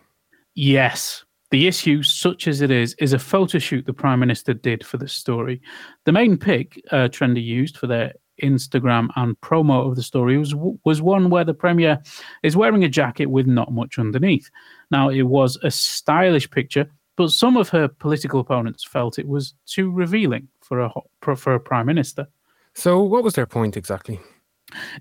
Yes. 0.57 1.25
The 1.53 1.69
issue, 1.69 2.03
such 2.03 2.49
as 2.49 2.61
it 2.61 2.73
is, 2.73 2.95
is 2.99 3.13
a 3.13 3.21
photo 3.21 3.61
shoot 3.61 3.87
the 3.87 3.93
Prime 3.93 4.19
Minister 4.19 4.53
did 4.53 4.85
for 4.85 4.97
the 4.97 5.07
story. 5.07 5.63
The 6.07 6.13
main 6.13 6.37
pic 6.37 6.83
uh, 6.91 7.09
Trendy 7.09 7.45
used 7.45 7.77
for 7.77 7.87
their 7.87 8.13
Instagram 8.43 9.11
and 9.15 9.41
promo 9.43 9.89
of 9.89 9.95
the 9.95 10.03
story 10.03 10.39
was 10.39 10.55
was 10.85 11.01
one 11.01 11.31
where 11.31 11.45
the 11.45 11.55
Premier 11.55 11.99
is 12.43 12.57
wearing 12.57 12.83
a 12.83 12.89
jacket 12.89 13.27
with 13.27 13.47
not 13.47 13.73
much 13.73 13.99
underneath. 13.99 14.51
Now, 14.91 15.09
it 15.09 15.23
was 15.23 15.57
a 15.63 15.71
stylish 15.71 16.51
picture, 16.51 16.91
but 17.17 17.31
some 17.31 17.57
of 17.57 17.69
her 17.69 17.87
political 17.87 18.41
opponents 18.41 18.85
felt 18.85 19.19
it 19.19 19.29
was 19.29 19.55
too 19.67 19.93
revealing 19.93 20.49
for 20.71 21.33
a 21.33 21.37
for 21.37 21.55
a 21.55 21.61
prime 21.61 21.87
minister. 21.87 22.29
So, 22.75 23.03
what 23.03 23.25
was 23.25 23.35
their 23.35 23.47
point 23.47 23.77
exactly? 23.77 24.21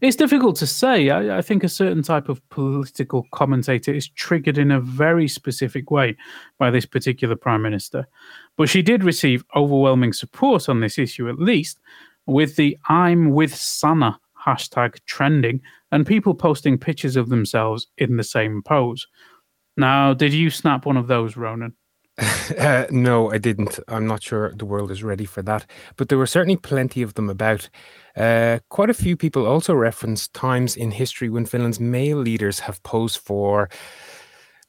It's 0.01 0.15
difficult 0.15 0.55
to 0.57 0.67
say. 0.67 1.11
I, 1.11 1.37
I, 1.37 1.41
think 1.43 1.63
a 1.63 1.69
certain 1.69 2.01
type 2.01 2.27
of 2.27 2.41
political 2.49 3.27
commentator 3.31 3.93
is 3.93 4.09
triggered 4.09 4.57
in 4.57 4.71
a 4.71 4.81
very 4.81 5.27
specific 5.27 5.91
way 5.91 6.17
by 6.57 6.71
this 6.71 6.87
particular 6.87 7.35
prime 7.35 7.61
minister. 7.61 8.07
But 8.57 8.67
she 8.67 8.81
did 8.81 9.03
receive 9.03 9.43
overwhelming 9.55 10.13
support 10.13 10.69
on 10.69 10.79
this 10.79 10.97
issue, 10.97 11.29
at 11.29 11.37
least, 11.37 11.77
with 12.25 12.55
the 12.55 12.75
I'm 12.87 13.29
with 13.29 13.53
Sanna 13.53 14.19
hashtag 14.43 14.97
trending 15.05 15.61
and 15.91 16.03
people 16.03 16.33
posting 16.33 16.79
pictures 16.79 17.15
of 17.15 17.29
themselves 17.29 17.85
in 17.99 18.17
the 18.17 18.23
same 18.23 18.63
pose. 18.63 19.05
Now, 19.77 20.15
did 20.15 20.33
you 20.33 20.49
snap 20.49 20.87
one 20.87 20.97
of 20.97 21.05
those, 21.05 21.37
Ronan? 21.37 21.75
Uh, 22.57 22.87
no, 22.89 23.31
I 23.31 23.37
didn't. 23.37 23.79
I'm 23.87 24.07
not 24.07 24.23
sure 24.23 24.53
the 24.55 24.65
world 24.65 24.91
is 24.91 25.03
ready 25.03 25.25
for 25.25 25.41
that. 25.43 25.65
But 25.95 26.09
there 26.09 26.17
were 26.17 26.27
certainly 26.27 26.57
plenty 26.57 27.01
of 27.01 27.13
them 27.13 27.29
about. 27.29 27.69
Uh, 28.17 28.59
quite 28.69 28.89
a 28.89 28.93
few 28.93 29.15
people 29.15 29.45
also 29.45 29.73
referenced 29.73 30.33
times 30.33 30.75
in 30.75 30.91
history 30.91 31.29
when 31.29 31.45
Finland's 31.45 31.79
male 31.79 32.17
leaders 32.17 32.59
have 32.59 32.81
posed 32.83 33.19
for, 33.19 33.69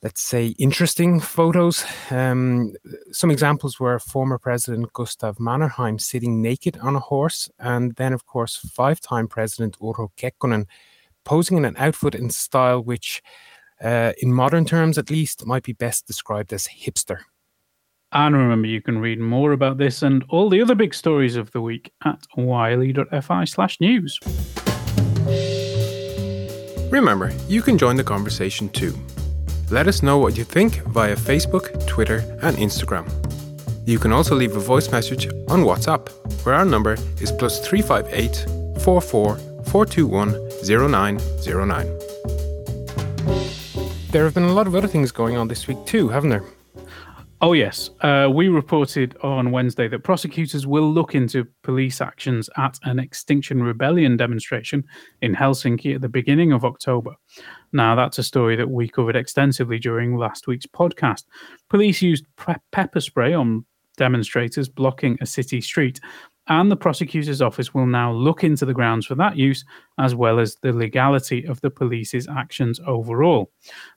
let's 0.03 0.21
say, 0.21 0.49
interesting 0.59 1.19
photos. 1.21 1.85
Um, 2.11 2.75
some 3.13 3.31
examples 3.31 3.81
were 3.81 3.99
former 3.99 4.39
President 4.39 4.93
Gustav 4.93 5.39
Mannerheim 5.39 5.99
sitting 5.99 6.41
naked 6.43 6.79
on 6.79 6.95
a 6.95 7.01
horse, 7.01 7.51
and 7.59 7.97
then, 7.97 8.13
of 8.13 8.27
course, 8.27 8.57
five 8.57 9.01
time 9.01 9.27
President 9.27 9.79
Urho 9.81 10.11
Kekkonen 10.17 10.67
posing 11.25 11.57
in 11.57 11.65
an 11.65 11.77
outfit 11.79 12.15
and 12.15 12.33
style 12.33 12.83
which. 12.83 13.23
Uh, 13.83 14.13
in 14.19 14.31
modern 14.31 14.67
terms, 14.67 14.99
at 14.99 15.09
least, 15.09 15.47
might 15.47 15.63
be 15.63 15.73
best 15.73 16.07
described 16.07 16.53
as 16.53 16.69
hipster. 16.69 17.21
And 18.13 18.35
remember, 18.35 18.67
you 18.67 18.83
can 18.83 18.99
read 18.99 19.21
more 19.21 19.53
about 19.53 19.79
this 19.79 20.03
and 20.03 20.25
all 20.29 20.49
the 20.49 20.61
other 20.61 20.75
big 20.75 20.95
stories 20.95 21.37
of 21.37 21.53
the 21.53 21.61
week 21.61 21.93
at 22.05 22.27
yle.fi 22.37 23.45
slash 23.45 23.81
news. 23.81 24.19
Remember, 26.91 27.33
you 27.49 27.63
can 27.63 27.79
join 27.79 27.95
the 27.95 28.03
conversation 28.05 28.69
too. 28.71 28.99
Let 29.71 29.87
us 29.87 30.03
know 30.03 30.19
what 30.19 30.37
you 30.37 30.43
think 30.43 30.83
via 30.87 31.15
Facebook, 31.15 31.87
Twitter, 31.87 32.19
and 32.43 32.57
Instagram. 32.57 33.09
You 33.87 34.01
can 34.01 34.11
also 34.11 34.35
leave 34.35 34.57
a 34.57 34.61
voice 34.61 34.91
message 34.91 35.29
on 35.49 35.63
WhatsApp, 35.63 36.11
where 36.45 36.57
our 36.57 36.65
number 36.65 36.97
is 37.21 37.31
plus 37.31 37.65
358 37.65 38.83
44 38.83 39.37
421 39.37 40.35
0909. 40.65 41.99
There 44.11 44.25
have 44.25 44.35
been 44.35 44.43
a 44.43 44.53
lot 44.53 44.67
of 44.67 44.75
other 44.75 44.89
things 44.89 45.13
going 45.13 45.37
on 45.37 45.47
this 45.47 45.69
week 45.69 45.79
too, 45.87 46.09
haven't 46.09 46.31
there? 46.31 46.45
Oh, 47.43 47.55
yes. 47.55 47.89
Uh, 48.03 48.29
we 48.31 48.49
reported 48.49 49.17
on 49.23 49.51
Wednesday 49.51 49.89
that 49.89 50.05
prosecutors 50.05 50.67
will 50.67 50.93
look 50.93 51.15
into 51.15 51.47
police 51.63 52.03
actions 52.03 52.51
at 52.59 52.79
an 52.83 52.99
Extinction 52.99 53.63
Rebellion 53.63 54.19
demonstration 54.19 54.85
in 55.23 55.35
Helsinki 55.35 55.95
at 55.95 56.03
the 56.03 56.09
beginning 56.09 56.53
of 56.53 56.67
October. 56.67 57.15
Now, 57.73 57.95
that's 57.95 58.19
a 58.19 58.23
story 58.23 58.57
that 58.57 58.69
we 58.69 58.89
covered 58.89 59.17
extensively 59.17 59.79
during 59.79 60.19
last 60.19 60.49
week's 60.49 60.67
podcast. 60.67 61.25
Police 61.71 62.03
used 62.03 62.27
pre- 62.37 62.57
pepper 62.73 63.01
spray 63.01 63.33
on 63.33 63.65
demonstrators 63.97 64.69
blocking 64.69 65.17
a 65.23 65.27
city 65.27 65.63
street 65.63 65.99
and 66.51 66.71
the 66.71 66.77
prosecutor's 66.77 67.41
office 67.41 67.73
will 67.73 67.87
now 67.87 68.13
look 68.13 68.45
into 68.45 68.67
the 68.67 68.75
grounds 68.75 69.07
for 69.07 69.15
that 69.15 69.37
use 69.37 69.65
as 69.99 70.15
well 70.15 70.39
as 70.41 70.57
the 70.57 70.73
legality 70.73 71.45
of 71.47 71.61
the 71.61 71.71
police's 71.71 72.29
actions 72.29 72.81
overall. 72.87 73.51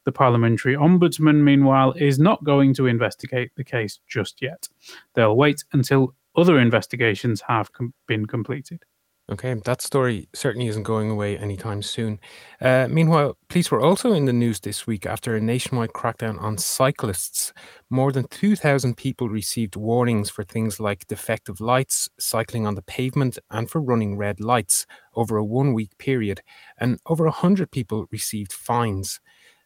The 0.05 0.11
Parliamentary 0.11 0.75
Ombudsman, 0.75 1.41
meanwhile, 1.41 1.93
is 1.93 2.19
not 2.19 2.43
going 2.43 2.75
to 2.75 2.85
investigate 2.85 3.51
the 3.57 3.63
case 3.63 3.99
just 4.07 4.41
yet. 4.41 4.69
They'll 5.15 5.35
wait 5.35 5.63
until 5.73 6.13
other 6.35 6.59
investigations 6.59 7.41
have 7.47 7.73
com- 7.73 7.93
been 8.07 8.27
completed. 8.27 8.85
Okay, 9.33 9.53
that 9.65 9.81
story 9.81 10.29
certainly 10.35 10.67
isn't 10.67 10.83
going 10.83 11.09
away 11.09 11.37
anytime 11.37 11.81
soon. 11.81 12.19
Uh, 12.61 12.87
meanwhile, 12.89 13.35
police 13.49 13.71
were 13.71 13.81
also 13.81 14.13
in 14.13 14.25
the 14.25 14.33
news 14.33 14.59
this 14.59 14.85
week 14.85 15.07
after 15.07 15.35
a 15.35 15.41
nationwide 15.41 15.89
crackdown 15.93 16.39
on 16.39 16.57
cyclists. 16.59 17.51
More 17.89 18.11
than 18.11 18.27
2,000 18.27 18.95
people 18.95 19.29
received 19.29 19.75
warnings 19.75 20.29
for 20.29 20.43
things 20.43 20.79
like 20.79 21.07
defective 21.07 21.59
lights, 21.59 22.09
cycling 22.19 22.67
on 22.67 22.75
the 22.75 22.83
pavement, 22.83 23.39
and 23.49 23.69
for 23.71 23.81
running 23.81 24.17
red 24.17 24.39
lights 24.39 24.85
over 25.15 25.37
a 25.37 25.43
one 25.45 25.73
week 25.73 25.97
period, 25.97 26.41
and 26.77 26.99
over 27.07 27.23
100 27.25 27.71
people 27.71 28.05
received 28.11 28.53
fines. 28.53 29.19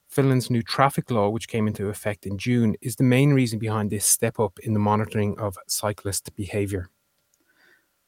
Finland's 0.09 0.49
new 0.51 0.63
traffic 0.63 1.11
law, 1.11 1.29
which 1.29 1.49
came 1.49 1.67
into 1.67 1.89
effect 1.89 2.25
in 2.25 2.37
June, 2.37 2.75
is 2.81 2.97
the 2.97 3.03
main 3.03 3.33
reason 3.33 3.59
behind 3.59 3.91
this 3.91 4.05
step 4.05 4.39
up 4.39 4.59
in 4.63 4.73
the 4.73 4.79
monitoring 4.79 5.39
of 5.39 5.57
cyclist 5.67 6.35
behaviour. 6.35 6.89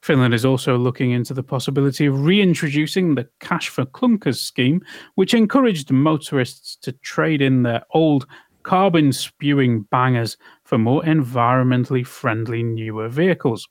Finland 0.01 0.33
is 0.33 0.45
also 0.45 0.77
looking 0.77 1.11
into 1.11 1.33
the 1.33 1.43
possibility 1.43 2.05
of 2.05 2.25
reintroducing 2.25 3.15
the 3.15 3.27
cash 3.39 3.69
for 3.69 3.85
clunkers 3.85 4.37
scheme, 4.37 4.81
which 5.15 5.33
encouraged 5.33 5.91
motorists 5.91 6.77
to 6.77 6.91
trade 6.93 7.41
in 7.41 7.63
their 7.63 7.83
old 7.93 8.25
carbon 8.63 9.11
spewing 9.11 9.81
bangers 9.91 10.37
for 10.63 10.77
more 10.77 11.01
environmentally 11.03 12.05
friendly 12.05 12.61
newer 12.63 13.09
vehicles. 13.09 13.67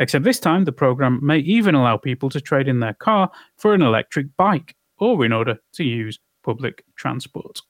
Except 0.00 0.24
this 0.24 0.40
time, 0.40 0.64
the 0.64 0.72
program 0.72 1.20
may 1.22 1.38
even 1.38 1.74
allow 1.74 1.96
people 1.96 2.28
to 2.30 2.40
trade 2.40 2.68
in 2.68 2.80
their 2.80 2.94
car 2.94 3.30
for 3.56 3.74
an 3.74 3.82
electric 3.82 4.26
bike 4.36 4.74
or 4.98 5.24
in 5.24 5.32
order 5.32 5.56
to 5.74 5.84
use 5.84 6.18
public 6.42 6.84
transport. 6.96 7.60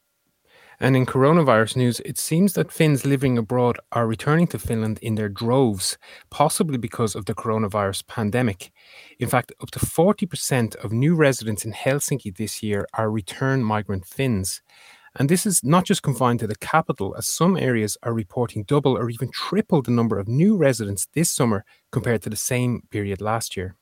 And 0.83 0.97
in 0.97 1.05
coronavirus 1.05 1.77
news, 1.77 2.01
it 2.07 2.17
seems 2.19 2.55
that 2.55 2.73
Finns 2.73 3.05
living 3.05 3.37
abroad 3.37 3.79
are 3.93 4.07
returning 4.07 4.47
to 4.47 4.59
Finland 4.59 4.99
in 5.03 5.15
their 5.15 5.29
droves, 5.29 5.99
possibly 6.31 6.79
because 6.79 7.15
of 7.15 7.27
the 7.27 7.35
coronavirus 7.35 8.07
pandemic. 8.07 8.73
In 9.19 9.29
fact, 9.29 9.53
up 9.61 9.71
to 9.73 9.79
40% 9.79 10.77
of 10.77 10.91
new 10.91 11.15
residents 11.15 11.67
in 11.67 11.73
Helsinki 11.73 12.35
this 12.35 12.63
year 12.63 12.87
are 12.95 13.11
return 13.11 13.63
migrant 13.63 14.07
Finns. 14.07 14.63
And 15.15 15.29
this 15.29 15.45
is 15.45 15.63
not 15.63 15.85
just 15.85 16.03
confined 16.03 16.41
to 16.41 16.47
the 16.47 16.57
capital, 16.57 17.15
as 17.19 17.29
some 17.29 17.59
areas 17.59 17.99
are 18.03 18.15
reporting 18.15 18.65
double 18.65 18.97
or 18.97 19.11
even 19.11 19.31
triple 19.33 19.83
the 19.83 19.91
number 19.91 20.19
of 20.19 20.29
new 20.29 20.57
residents 20.57 21.09
this 21.13 21.31
summer 21.31 21.65
compared 21.93 22.23
to 22.23 22.31
the 22.31 22.37
same 22.37 22.85
period 22.91 23.21
last 23.21 23.55
year. 23.55 23.77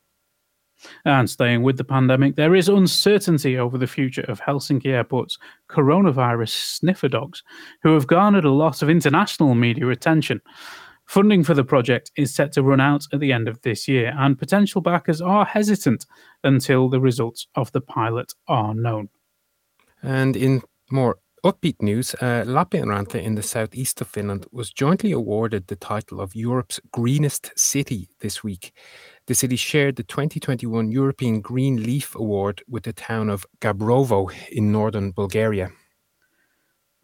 And 1.05 1.29
staying 1.29 1.63
with 1.63 1.77
the 1.77 1.83
pandemic, 1.83 2.35
there 2.35 2.55
is 2.55 2.69
uncertainty 2.69 3.57
over 3.57 3.77
the 3.77 3.87
future 3.87 4.25
of 4.27 4.41
Helsinki 4.41 4.87
Airport's 4.87 5.37
coronavirus 5.69 6.49
sniffer 6.49 7.07
dogs, 7.07 7.43
who 7.83 7.93
have 7.93 8.07
garnered 8.07 8.45
a 8.45 8.51
lot 8.51 8.81
of 8.81 8.89
international 8.89 9.55
media 9.55 9.87
attention. 9.89 10.41
Funding 11.05 11.43
for 11.43 11.55
the 11.55 11.63
project 11.63 12.11
is 12.17 12.33
set 12.33 12.51
to 12.51 12.61
run 12.61 12.79
out 12.79 13.05
at 13.11 13.19
the 13.19 13.33
end 13.33 13.47
of 13.47 13.59
this 13.63 13.87
year, 13.87 14.13
and 14.17 14.37
potential 14.37 14.79
backers 14.79 15.21
are 15.21 15.43
hesitant 15.43 16.05
until 16.43 16.87
the 16.87 17.01
results 17.01 17.47
of 17.55 17.71
the 17.71 17.81
pilot 17.81 18.31
are 18.47 18.75
known. 18.75 19.09
And 20.03 20.37
in 20.37 20.61
more 20.91 21.17
upbeat 21.43 21.81
news, 21.81 22.13
uh, 22.15 22.43
in 22.45 23.35
the 23.35 23.43
southeast 23.43 24.01
of 24.01 24.07
Finland 24.07 24.45
was 24.51 24.71
jointly 24.71 25.11
awarded 25.11 25.67
the 25.67 25.75
title 25.75 26.19
of 26.19 26.35
Europe's 26.35 26.79
greenest 26.91 27.51
city 27.57 28.09
this 28.19 28.43
week. 28.43 28.73
The 29.27 29.35
city 29.35 29.55
shared 29.55 29.95
the 29.95 30.03
2021 30.03 30.91
European 30.91 31.41
Green 31.41 31.83
Leaf 31.83 32.15
Award 32.15 32.63
with 32.67 32.83
the 32.83 32.93
town 32.93 33.29
of 33.29 33.45
Gabrovo 33.61 34.31
in 34.51 34.71
northern 34.71 35.11
Bulgaria. 35.11 35.71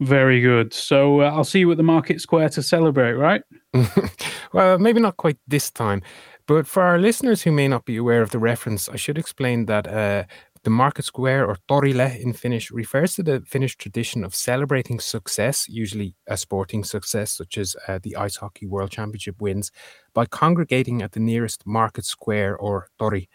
Very 0.00 0.40
good. 0.40 0.74
So 0.74 1.22
uh, 1.22 1.30
I'll 1.30 1.44
see 1.44 1.60
you 1.60 1.70
at 1.70 1.78
the 1.78 1.82
market 1.82 2.20
square 2.20 2.48
to 2.50 2.62
celebrate, 2.62 3.14
right? 3.14 3.42
well, 4.52 4.78
maybe 4.78 5.00
not 5.00 5.16
quite 5.16 5.38
this 5.46 5.70
time. 5.70 6.02
But 6.46 6.66
for 6.66 6.82
our 6.82 6.98
listeners 6.98 7.42
who 7.42 7.50
may 7.50 7.66
not 7.66 7.84
be 7.84 7.96
aware 7.96 8.22
of 8.22 8.30
the 8.30 8.38
reference, 8.38 8.88
I 8.88 8.96
should 8.96 9.18
explain 9.18 9.66
that 9.66 9.88
uh, 9.88 10.24
the 10.66 10.70
market 10.70 11.04
square, 11.04 11.46
or 11.46 11.56
torile 11.68 12.00
in 12.00 12.32
Finnish, 12.32 12.72
refers 12.72 13.14
to 13.14 13.22
the 13.22 13.40
Finnish 13.46 13.76
tradition 13.76 14.24
of 14.24 14.34
celebrating 14.34 14.98
success, 14.98 15.68
usually 15.68 16.16
a 16.26 16.36
sporting 16.36 16.82
success 16.82 17.30
such 17.30 17.56
as 17.56 17.76
uh, 17.86 18.00
the 18.02 18.16
Ice 18.16 18.34
Hockey 18.34 18.66
World 18.66 18.90
Championship 18.90 19.40
wins, 19.40 19.70
by 20.12 20.26
congregating 20.26 21.02
at 21.02 21.12
the 21.12 21.20
nearest 21.20 21.64
market 21.64 22.04
square 22.04 22.56
or 22.56 22.88
tori. 22.98 23.28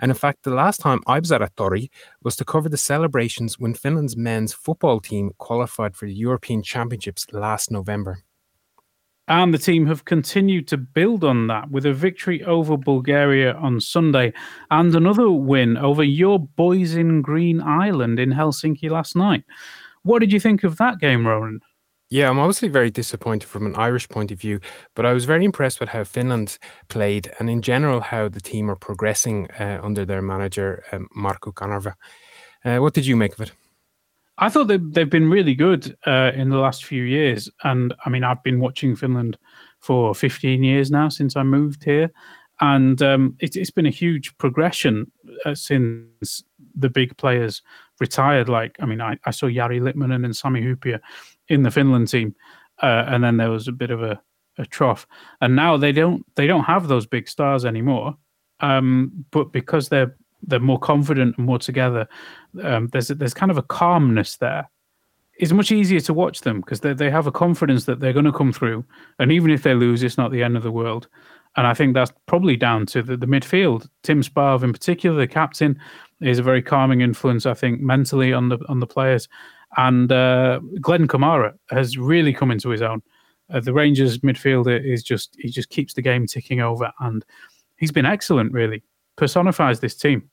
And 0.00 0.10
in 0.10 0.16
fact, 0.16 0.44
the 0.44 0.54
last 0.54 0.80
time 0.80 1.00
I 1.06 1.18
was 1.18 1.30
at 1.30 1.42
a 1.42 1.50
tori 1.54 1.90
was 2.22 2.34
to 2.36 2.46
cover 2.46 2.70
the 2.70 2.78
celebrations 2.78 3.58
when 3.58 3.74
Finland's 3.74 4.16
men's 4.16 4.54
football 4.54 5.00
team 5.00 5.32
qualified 5.36 5.94
for 5.94 6.06
the 6.06 6.14
European 6.14 6.62
Championships 6.62 7.26
last 7.30 7.70
November. 7.70 8.22
And 9.30 9.54
the 9.54 9.58
team 9.58 9.86
have 9.86 10.06
continued 10.06 10.66
to 10.68 10.76
build 10.76 11.22
on 11.22 11.46
that 11.46 11.70
with 11.70 11.86
a 11.86 11.92
victory 11.92 12.42
over 12.42 12.76
Bulgaria 12.76 13.54
on 13.54 13.80
Sunday 13.80 14.32
and 14.72 14.92
another 14.92 15.30
win 15.30 15.76
over 15.76 16.02
your 16.02 16.40
boys 16.40 16.96
in 16.96 17.22
Green 17.22 17.60
Island 17.62 18.18
in 18.18 18.30
Helsinki 18.30 18.90
last 18.90 19.14
night. 19.14 19.44
What 20.02 20.18
did 20.18 20.32
you 20.32 20.40
think 20.40 20.64
of 20.64 20.78
that 20.78 20.98
game, 20.98 21.24
Ronan? 21.24 21.60
Yeah, 22.08 22.28
I'm 22.28 22.40
obviously 22.40 22.68
very 22.70 22.90
disappointed 22.90 23.48
from 23.48 23.66
an 23.66 23.76
Irish 23.76 24.08
point 24.08 24.32
of 24.32 24.40
view, 24.40 24.58
but 24.96 25.06
I 25.06 25.12
was 25.12 25.26
very 25.26 25.44
impressed 25.44 25.78
with 25.78 25.90
how 25.90 26.02
Finland 26.02 26.58
played 26.88 27.30
and, 27.38 27.48
in 27.48 27.62
general, 27.62 28.00
how 28.00 28.28
the 28.28 28.40
team 28.40 28.68
are 28.68 28.74
progressing 28.74 29.48
uh, 29.60 29.78
under 29.80 30.04
their 30.04 30.22
manager, 30.22 30.82
um, 30.90 31.06
Markku 31.16 31.54
Kanerva. 31.54 31.94
Uh, 32.64 32.78
what 32.78 32.94
did 32.94 33.06
you 33.06 33.14
make 33.14 33.34
of 33.34 33.42
it? 33.42 33.52
I 34.40 34.48
thought 34.48 34.68
they've, 34.68 34.92
they've 34.92 35.08
been 35.08 35.30
really 35.30 35.54
good 35.54 35.96
uh, 36.06 36.32
in 36.34 36.48
the 36.48 36.56
last 36.56 36.84
few 36.84 37.04
years. 37.04 37.48
And 37.62 37.94
I 38.04 38.08
mean, 38.08 38.24
I've 38.24 38.42
been 38.42 38.58
watching 38.58 38.96
Finland 38.96 39.38
for 39.80 40.14
15 40.14 40.64
years 40.64 40.90
now 40.90 41.08
since 41.10 41.36
I 41.36 41.42
moved 41.42 41.84
here. 41.84 42.10
And 42.62 43.00
um, 43.02 43.36
it, 43.40 43.54
has 43.54 43.70
been 43.70 43.86
a 43.86 43.90
huge 43.90 44.36
progression 44.38 45.10
uh, 45.44 45.54
since 45.54 46.42
the 46.74 46.90
big 46.90 47.16
players 47.16 47.62
retired. 48.00 48.48
Like, 48.48 48.76
I 48.80 48.86
mean, 48.86 49.00
I, 49.00 49.18
I 49.24 49.30
saw 49.30 49.46
Jari 49.46 49.80
Litmanen 49.80 50.24
and 50.24 50.36
Sami 50.36 50.62
Hyypiä 50.62 51.00
in 51.48 51.62
the 51.62 51.70
Finland 51.70 52.08
team. 52.08 52.34
Uh, 52.82 53.04
and 53.08 53.22
then 53.22 53.36
there 53.36 53.50
was 53.50 53.68
a 53.68 53.72
bit 53.72 53.90
of 53.90 54.02
a, 54.02 54.20
a 54.58 54.66
trough. 54.66 55.06
And 55.40 55.54
now 55.54 55.76
they 55.76 55.92
don't 55.92 56.24
they 56.34 56.46
don't 56.46 56.64
have 56.64 56.88
those 56.88 57.06
big 57.06 57.28
stars 57.28 57.64
anymore. 57.64 58.16
Um, 58.60 59.24
but 59.30 59.52
because 59.52 59.88
they're 59.88 60.16
they're 60.42 60.60
more 60.60 60.78
confident 60.78 61.36
and 61.36 61.46
more 61.46 61.58
together. 61.58 62.06
Um, 62.62 62.88
there's 62.88 63.08
there's 63.08 63.34
kind 63.34 63.50
of 63.50 63.58
a 63.58 63.62
calmness 63.62 64.36
there. 64.36 64.68
It's 65.38 65.52
much 65.52 65.72
easier 65.72 66.00
to 66.00 66.14
watch 66.14 66.42
them 66.42 66.60
because 66.60 66.80
they 66.80 66.92
they 66.92 67.10
have 67.10 67.26
a 67.26 67.32
confidence 67.32 67.84
that 67.84 68.00
they're 68.00 68.12
going 68.12 68.24
to 68.26 68.32
come 68.32 68.52
through, 68.52 68.84
and 69.18 69.32
even 69.32 69.50
if 69.50 69.62
they 69.62 69.74
lose, 69.74 70.02
it's 70.02 70.18
not 70.18 70.30
the 70.30 70.42
end 70.42 70.56
of 70.56 70.62
the 70.62 70.72
world. 70.72 71.08
And 71.56 71.66
I 71.66 71.74
think 71.74 71.94
that's 71.94 72.12
probably 72.26 72.56
down 72.56 72.86
to 72.86 73.02
the, 73.02 73.16
the 73.16 73.26
midfield. 73.26 73.88
Tim 74.04 74.22
Sparv, 74.22 74.62
in 74.62 74.72
particular, 74.72 75.18
the 75.18 75.26
captain, 75.26 75.80
is 76.20 76.38
a 76.38 76.44
very 76.44 76.62
calming 76.62 77.00
influence. 77.00 77.44
I 77.44 77.54
think 77.54 77.80
mentally 77.80 78.32
on 78.32 78.48
the 78.48 78.58
on 78.68 78.80
the 78.80 78.86
players, 78.86 79.28
and 79.76 80.10
uh, 80.12 80.60
Glenn 80.80 81.08
Kamara 81.08 81.54
has 81.70 81.98
really 81.98 82.32
come 82.32 82.50
into 82.50 82.70
his 82.70 82.82
own. 82.82 83.02
Uh, 83.52 83.60
the 83.60 83.72
Rangers 83.72 84.18
midfielder 84.18 84.82
is 84.82 85.02
just 85.02 85.36
he 85.38 85.48
just 85.48 85.70
keeps 85.70 85.94
the 85.94 86.02
game 86.02 86.26
ticking 86.26 86.60
over, 86.60 86.92
and 87.00 87.24
he's 87.76 87.92
been 87.92 88.06
excellent. 88.06 88.52
Really 88.52 88.82
personifies 89.20 89.78
this 89.80 89.94
team. 89.94 90.28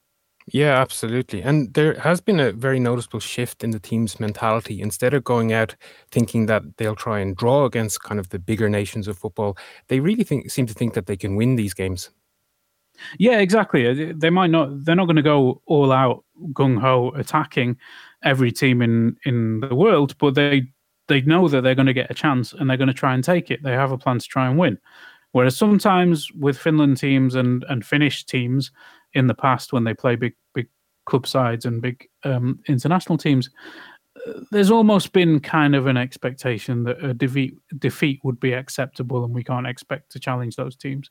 Yeah, 0.54 0.80
absolutely. 0.80 1.42
And 1.42 1.74
there 1.74 2.00
has 2.00 2.22
been 2.22 2.40
a 2.40 2.54
very 2.54 2.80
noticeable 2.80 3.20
shift 3.20 3.66
in 3.66 3.72
the 3.72 3.82
team's 3.82 4.18
mentality. 4.18 4.82
Instead 4.82 5.14
of 5.14 5.26
going 5.26 5.52
out 5.52 5.76
thinking 6.10 6.46
that 6.46 6.64
they'll 6.78 6.96
try 6.96 7.20
and 7.20 7.36
draw 7.36 7.66
against 7.66 8.02
kind 8.02 8.18
of 8.18 8.30
the 8.30 8.40
bigger 8.40 8.70
nations 8.70 9.10
of 9.10 9.18
football, 9.18 9.58
they 9.90 10.00
really 10.00 10.24
think, 10.24 10.50
seem 10.50 10.66
to 10.66 10.74
think 10.74 10.94
that 10.94 11.06
they 11.06 11.18
can 11.18 11.36
win 11.36 11.58
these 11.58 11.74
games. 11.74 12.12
Yeah, 13.20 13.40
exactly. 13.40 13.88
Uh, 13.88 14.14
they 14.16 14.30
might 14.30 14.50
not. 14.50 14.86
They're 14.86 14.96
not 14.96 15.06
going 15.06 15.18
to 15.18 15.22
go 15.22 15.62
all 15.66 15.92
out 15.92 16.24
gung 16.54 16.80
ho 16.80 17.12
attacking 17.16 17.78
every 18.24 18.52
team 18.52 18.82
in 18.82 19.18
in 19.26 19.60
the 19.60 19.76
world, 19.76 20.18
but 20.18 20.34
they 20.34 20.64
they 21.08 21.22
know 21.22 21.48
that 21.48 21.62
they're 21.62 21.76
going 21.76 21.88
to 21.88 21.94
get 21.94 22.10
a 22.10 22.16
chance 22.16 22.54
and 22.54 22.70
they're 22.70 22.78
going 22.78 22.88
to 22.88 22.94
try 22.94 23.14
and 23.14 23.24
take 23.24 23.52
it. 23.52 23.62
They 23.64 23.74
have 23.74 23.92
a 23.92 23.98
plan 23.98 24.18
to 24.18 24.26
try 24.26 24.48
and 24.48 24.58
win. 24.58 24.80
Whereas 25.32 25.58
sometimes 25.58 26.32
with 26.32 26.58
Finland 26.58 26.98
teams 26.98 27.36
and 27.36 27.66
and 27.70 27.86
Finnish 27.86 28.26
teams, 28.26 28.72
in 29.14 29.28
the 29.28 29.34
past 29.34 29.74
when 29.74 29.84
they 29.84 29.94
play 29.94 30.16
big 30.16 30.36
big 30.54 30.68
club 31.06 31.28
sides 31.28 31.66
and 31.66 31.82
big 31.82 32.08
um, 32.24 32.60
international 32.68 33.18
teams, 33.18 33.50
uh, 34.28 34.40
there's 34.52 34.72
almost 34.72 35.14
been 35.14 35.40
kind 35.40 35.76
of 35.76 35.88
an 35.88 35.98
expectation 35.98 36.84
that 36.84 37.04
a 37.04 37.14
defeat 37.14 37.56
defeat 37.78 38.20
would 38.24 38.40
be 38.40 38.54
acceptable 38.54 39.24
and 39.24 39.34
we 39.34 39.44
can't 39.44 39.68
expect 39.68 40.12
to 40.12 40.20
challenge 40.20 40.56
those 40.56 40.76
teams. 40.76 41.10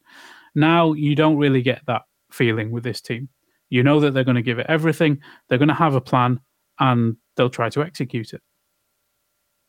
Now 0.55 0.93
you 0.93 1.15
don't 1.15 1.37
really 1.37 1.63
get 1.63 1.83
that 1.87 2.03
feeling 2.31 2.71
with 2.71 2.85
this 2.85 3.01
team. 3.01 3.29
You 3.69 3.83
know 3.83 4.01
that 4.01 4.15
they're 4.15 4.25
going 4.25 4.37
to 4.37 4.43
give 4.43 4.59
it 4.59 4.67
everything. 4.69 5.21
They're 5.49 5.59
going 5.59 5.69
to 5.69 5.75
have 5.75 5.95
a 5.95 6.01
plan 6.01 6.41
and 6.79 7.17
they'll 7.37 7.51
try 7.51 7.69
to 7.71 7.83
execute 7.83 8.33
it. 8.33 8.43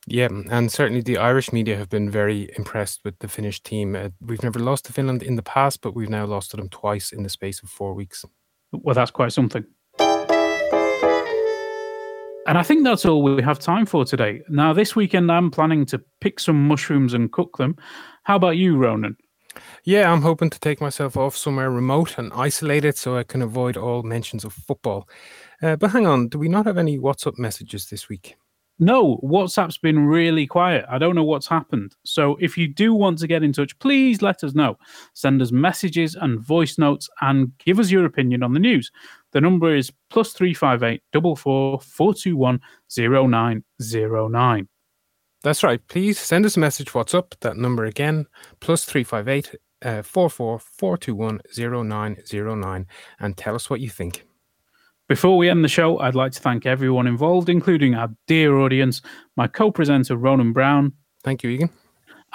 Yeah, 0.10 0.30
and 0.50 0.72
certainly 0.72 1.02
the 1.02 1.18
Irish 1.18 1.52
media 1.52 1.76
have 1.76 1.90
been 1.90 2.10
very 2.10 2.50
impressed 2.58 3.02
with 3.04 3.20
the 3.20 3.28
Finnish 3.28 3.62
team. 3.62 3.94
Uh, 3.94 4.08
we've 4.22 4.42
never 4.42 4.58
lost 4.58 4.86
to 4.86 4.94
Finland 4.94 5.22
in 5.22 5.36
the 5.36 5.44
past, 5.44 5.82
but 5.82 5.94
we've 5.96 6.10
now 6.10 6.26
lost 6.26 6.52
to 6.52 6.58
them 6.58 6.70
twice 6.70 7.12
in 7.12 7.24
the 7.24 7.30
space 7.30 7.62
of 7.62 7.68
four 7.70 7.94
weeks. 7.94 8.24
Well, 8.72 8.96
that's 8.96 9.12
quite 9.12 9.34
something. 9.34 9.66
And 12.48 12.58
I 12.58 12.64
think 12.64 12.86
that's 12.86 13.04
all 13.04 13.22
we 13.22 13.44
have 13.44 13.60
time 13.60 13.86
for 13.86 14.06
today. 14.06 14.42
Now, 14.48 14.72
this 14.72 14.96
weekend, 14.96 15.30
I'm 15.30 15.52
planning 15.52 15.86
to 15.88 16.02
pick 16.22 16.40
some 16.40 16.70
mushrooms 16.70 17.14
and 17.14 17.30
cook 17.30 17.58
them. 17.58 17.76
How 18.24 18.38
about 18.38 18.56
you, 18.56 18.78
Ronan? 18.78 19.18
Yeah, 19.84 20.10
I'm 20.10 20.22
hoping 20.22 20.50
to 20.52 20.60
take 20.60 20.80
myself 20.80 21.18
off 21.18 21.36
somewhere 21.36 21.70
remote 21.70 22.18
and 22.18 22.32
isolated 22.34 22.96
so 22.96 23.18
I 23.18 23.24
can 23.24 23.42
avoid 23.42 23.76
all 23.76 24.04
mentions 24.04 24.46
of 24.46 24.54
football. 24.54 25.10
Uh, 25.62 25.76
but 25.76 25.92
hang 25.92 26.08
on, 26.08 26.30
do 26.30 26.40
we 26.40 26.48
not 26.48 26.66
have 26.66 26.78
any 26.78 26.98
WhatsApp 26.98 27.38
messages 27.38 27.88
this 27.88 28.08
week? 28.08 28.38
No, 28.80 29.18
WhatsApp's 29.24 29.80
been 29.80 30.06
really 30.06 30.46
quiet. 30.46 30.86
I 30.88 31.00
don't 31.00 31.16
know 31.16 31.24
what's 31.24 31.48
happened. 31.48 31.96
So 32.04 32.38
if 32.40 32.58
you 32.58 32.68
do 32.68 32.94
want 32.94 33.18
to 33.20 33.28
get 33.28 33.42
in 33.42 33.52
touch, 33.52 33.78
please 33.80 34.22
let 34.22 34.44
us 34.44 34.54
know. 34.54 34.78
Send 35.14 35.42
us 35.42 35.52
messages 35.52 36.16
and 36.16 36.40
voice 36.40 36.78
notes 36.78 37.10
and 37.22 37.52
give 37.58 37.80
us 37.80 37.90
your 37.90 38.06
opinion 38.06 38.44
on 38.44 38.54
the 38.54 38.60
news. 38.60 38.92
The 39.32 39.42
number 39.42 39.76
is 39.76 39.92
plus 40.12 40.34
three 40.34 40.54
five 40.54 40.84
eight 40.84 41.02
double 41.12 41.36
four 41.36 41.80
four 41.82 42.14
two 42.14 42.38
one 42.38 42.62
zero 42.92 43.26
nine 43.26 43.64
zero 43.82 44.28
nine. 44.28 44.68
That's 45.44 45.64
right. 45.64 45.82
Please 45.88 46.20
send 46.20 46.46
us 46.46 46.58
a 46.58 46.60
message. 46.60 46.92
WhatsApp. 46.92 47.34
That 47.42 47.58
number 47.58 47.86
again, 47.86 48.28
plus 48.60 48.86
three 48.86 49.04
five 49.04 49.28
eight 49.28 49.56
uh, 49.82 50.04
four 50.04 50.30
four 50.30 50.60
four 50.60 50.98
two 50.98 51.16
one 51.16 51.42
zero 51.52 51.82
nine 51.82 52.18
zero 52.28 52.54
nine, 52.54 52.86
and 53.20 53.36
tell 53.36 53.56
us 53.56 53.72
what 53.72 53.80
you 53.80 53.90
think. 53.90 54.27
Before 55.08 55.38
we 55.38 55.50
end 55.50 55.64
the 55.64 55.70
show, 55.70 56.00
I'd 56.00 56.16
like 56.16 56.34
to 56.34 56.42
thank 56.42 56.66
everyone 56.66 57.08
involved, 57.08 57.48
including 57.48 57.96
our 57.96 58.10
dear 58.28 58.58
audience, 58.58 59.02
my 59.38 59.48
co 59.48 59.72
presenter, 59.72 60.18
Ronan 60.18 60.52
Brown. 60.52 60.92
Thank 61.24 61.44
you, 61.44 61.50
Egan. 61.50 61.70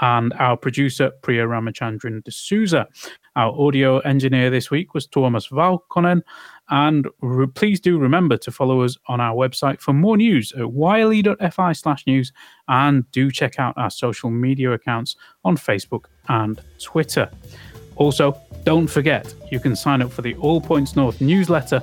And 0.01 0.33
our 0.39 0.57
producer, 0.57 1.13
Priya 1.23 1.45
Ramachandran 1.45 2.25
D'Souza. 2.25 2.89
Our 3.37 3.53
audio 3.61 3.99
engineer 4.01 4.49
this 4.49 4.71
week 4.71 4.95
was 4.95 5.07
Thomas 5.07 5.49
Valkonen. 5.49 6.23
And 6.71 7.07
re- 7.21 7.47
please 7.47 7.79
do 7.79 7.99
remember 7.99 8.39
to 8.39 8.51
follow 8.51 8.81
us 8.81 8.97
on 9.07 9.21
our 9.21 9.35
website 9.35 9.81
for 9.81 9.93
more 9.93 10.17
news 10.17 10.51
at 10.53 10.73
yle.fi 10.73 11.73
slash 11.73 12.07
news. 12.07 12.33
And 12.69 13.09
do 13.13 13.31
check 13.31 13.59
out 13.59 13.77
our 13.77 13.91
social 13.91 14.31
media 14.31 14.73
accounts 14.73 15.15
on 15.45 15.59
Facebook 15.59 16.07
and 16.29 16.59
Twitter. 16.83 17.31
Also, 17.97 18.41
don't 18.65 18.87
forget, 18.87 19.35
you 19.51 19.61
can 19.61 19.77
sign 19.77 20.01
up 20.01 20.11
for 20.11 20.23
the 20.23 20.35
All 20.37 20.61
Points 20.61 20.97
North 20.97 21.21
newsletter 21.21 21.83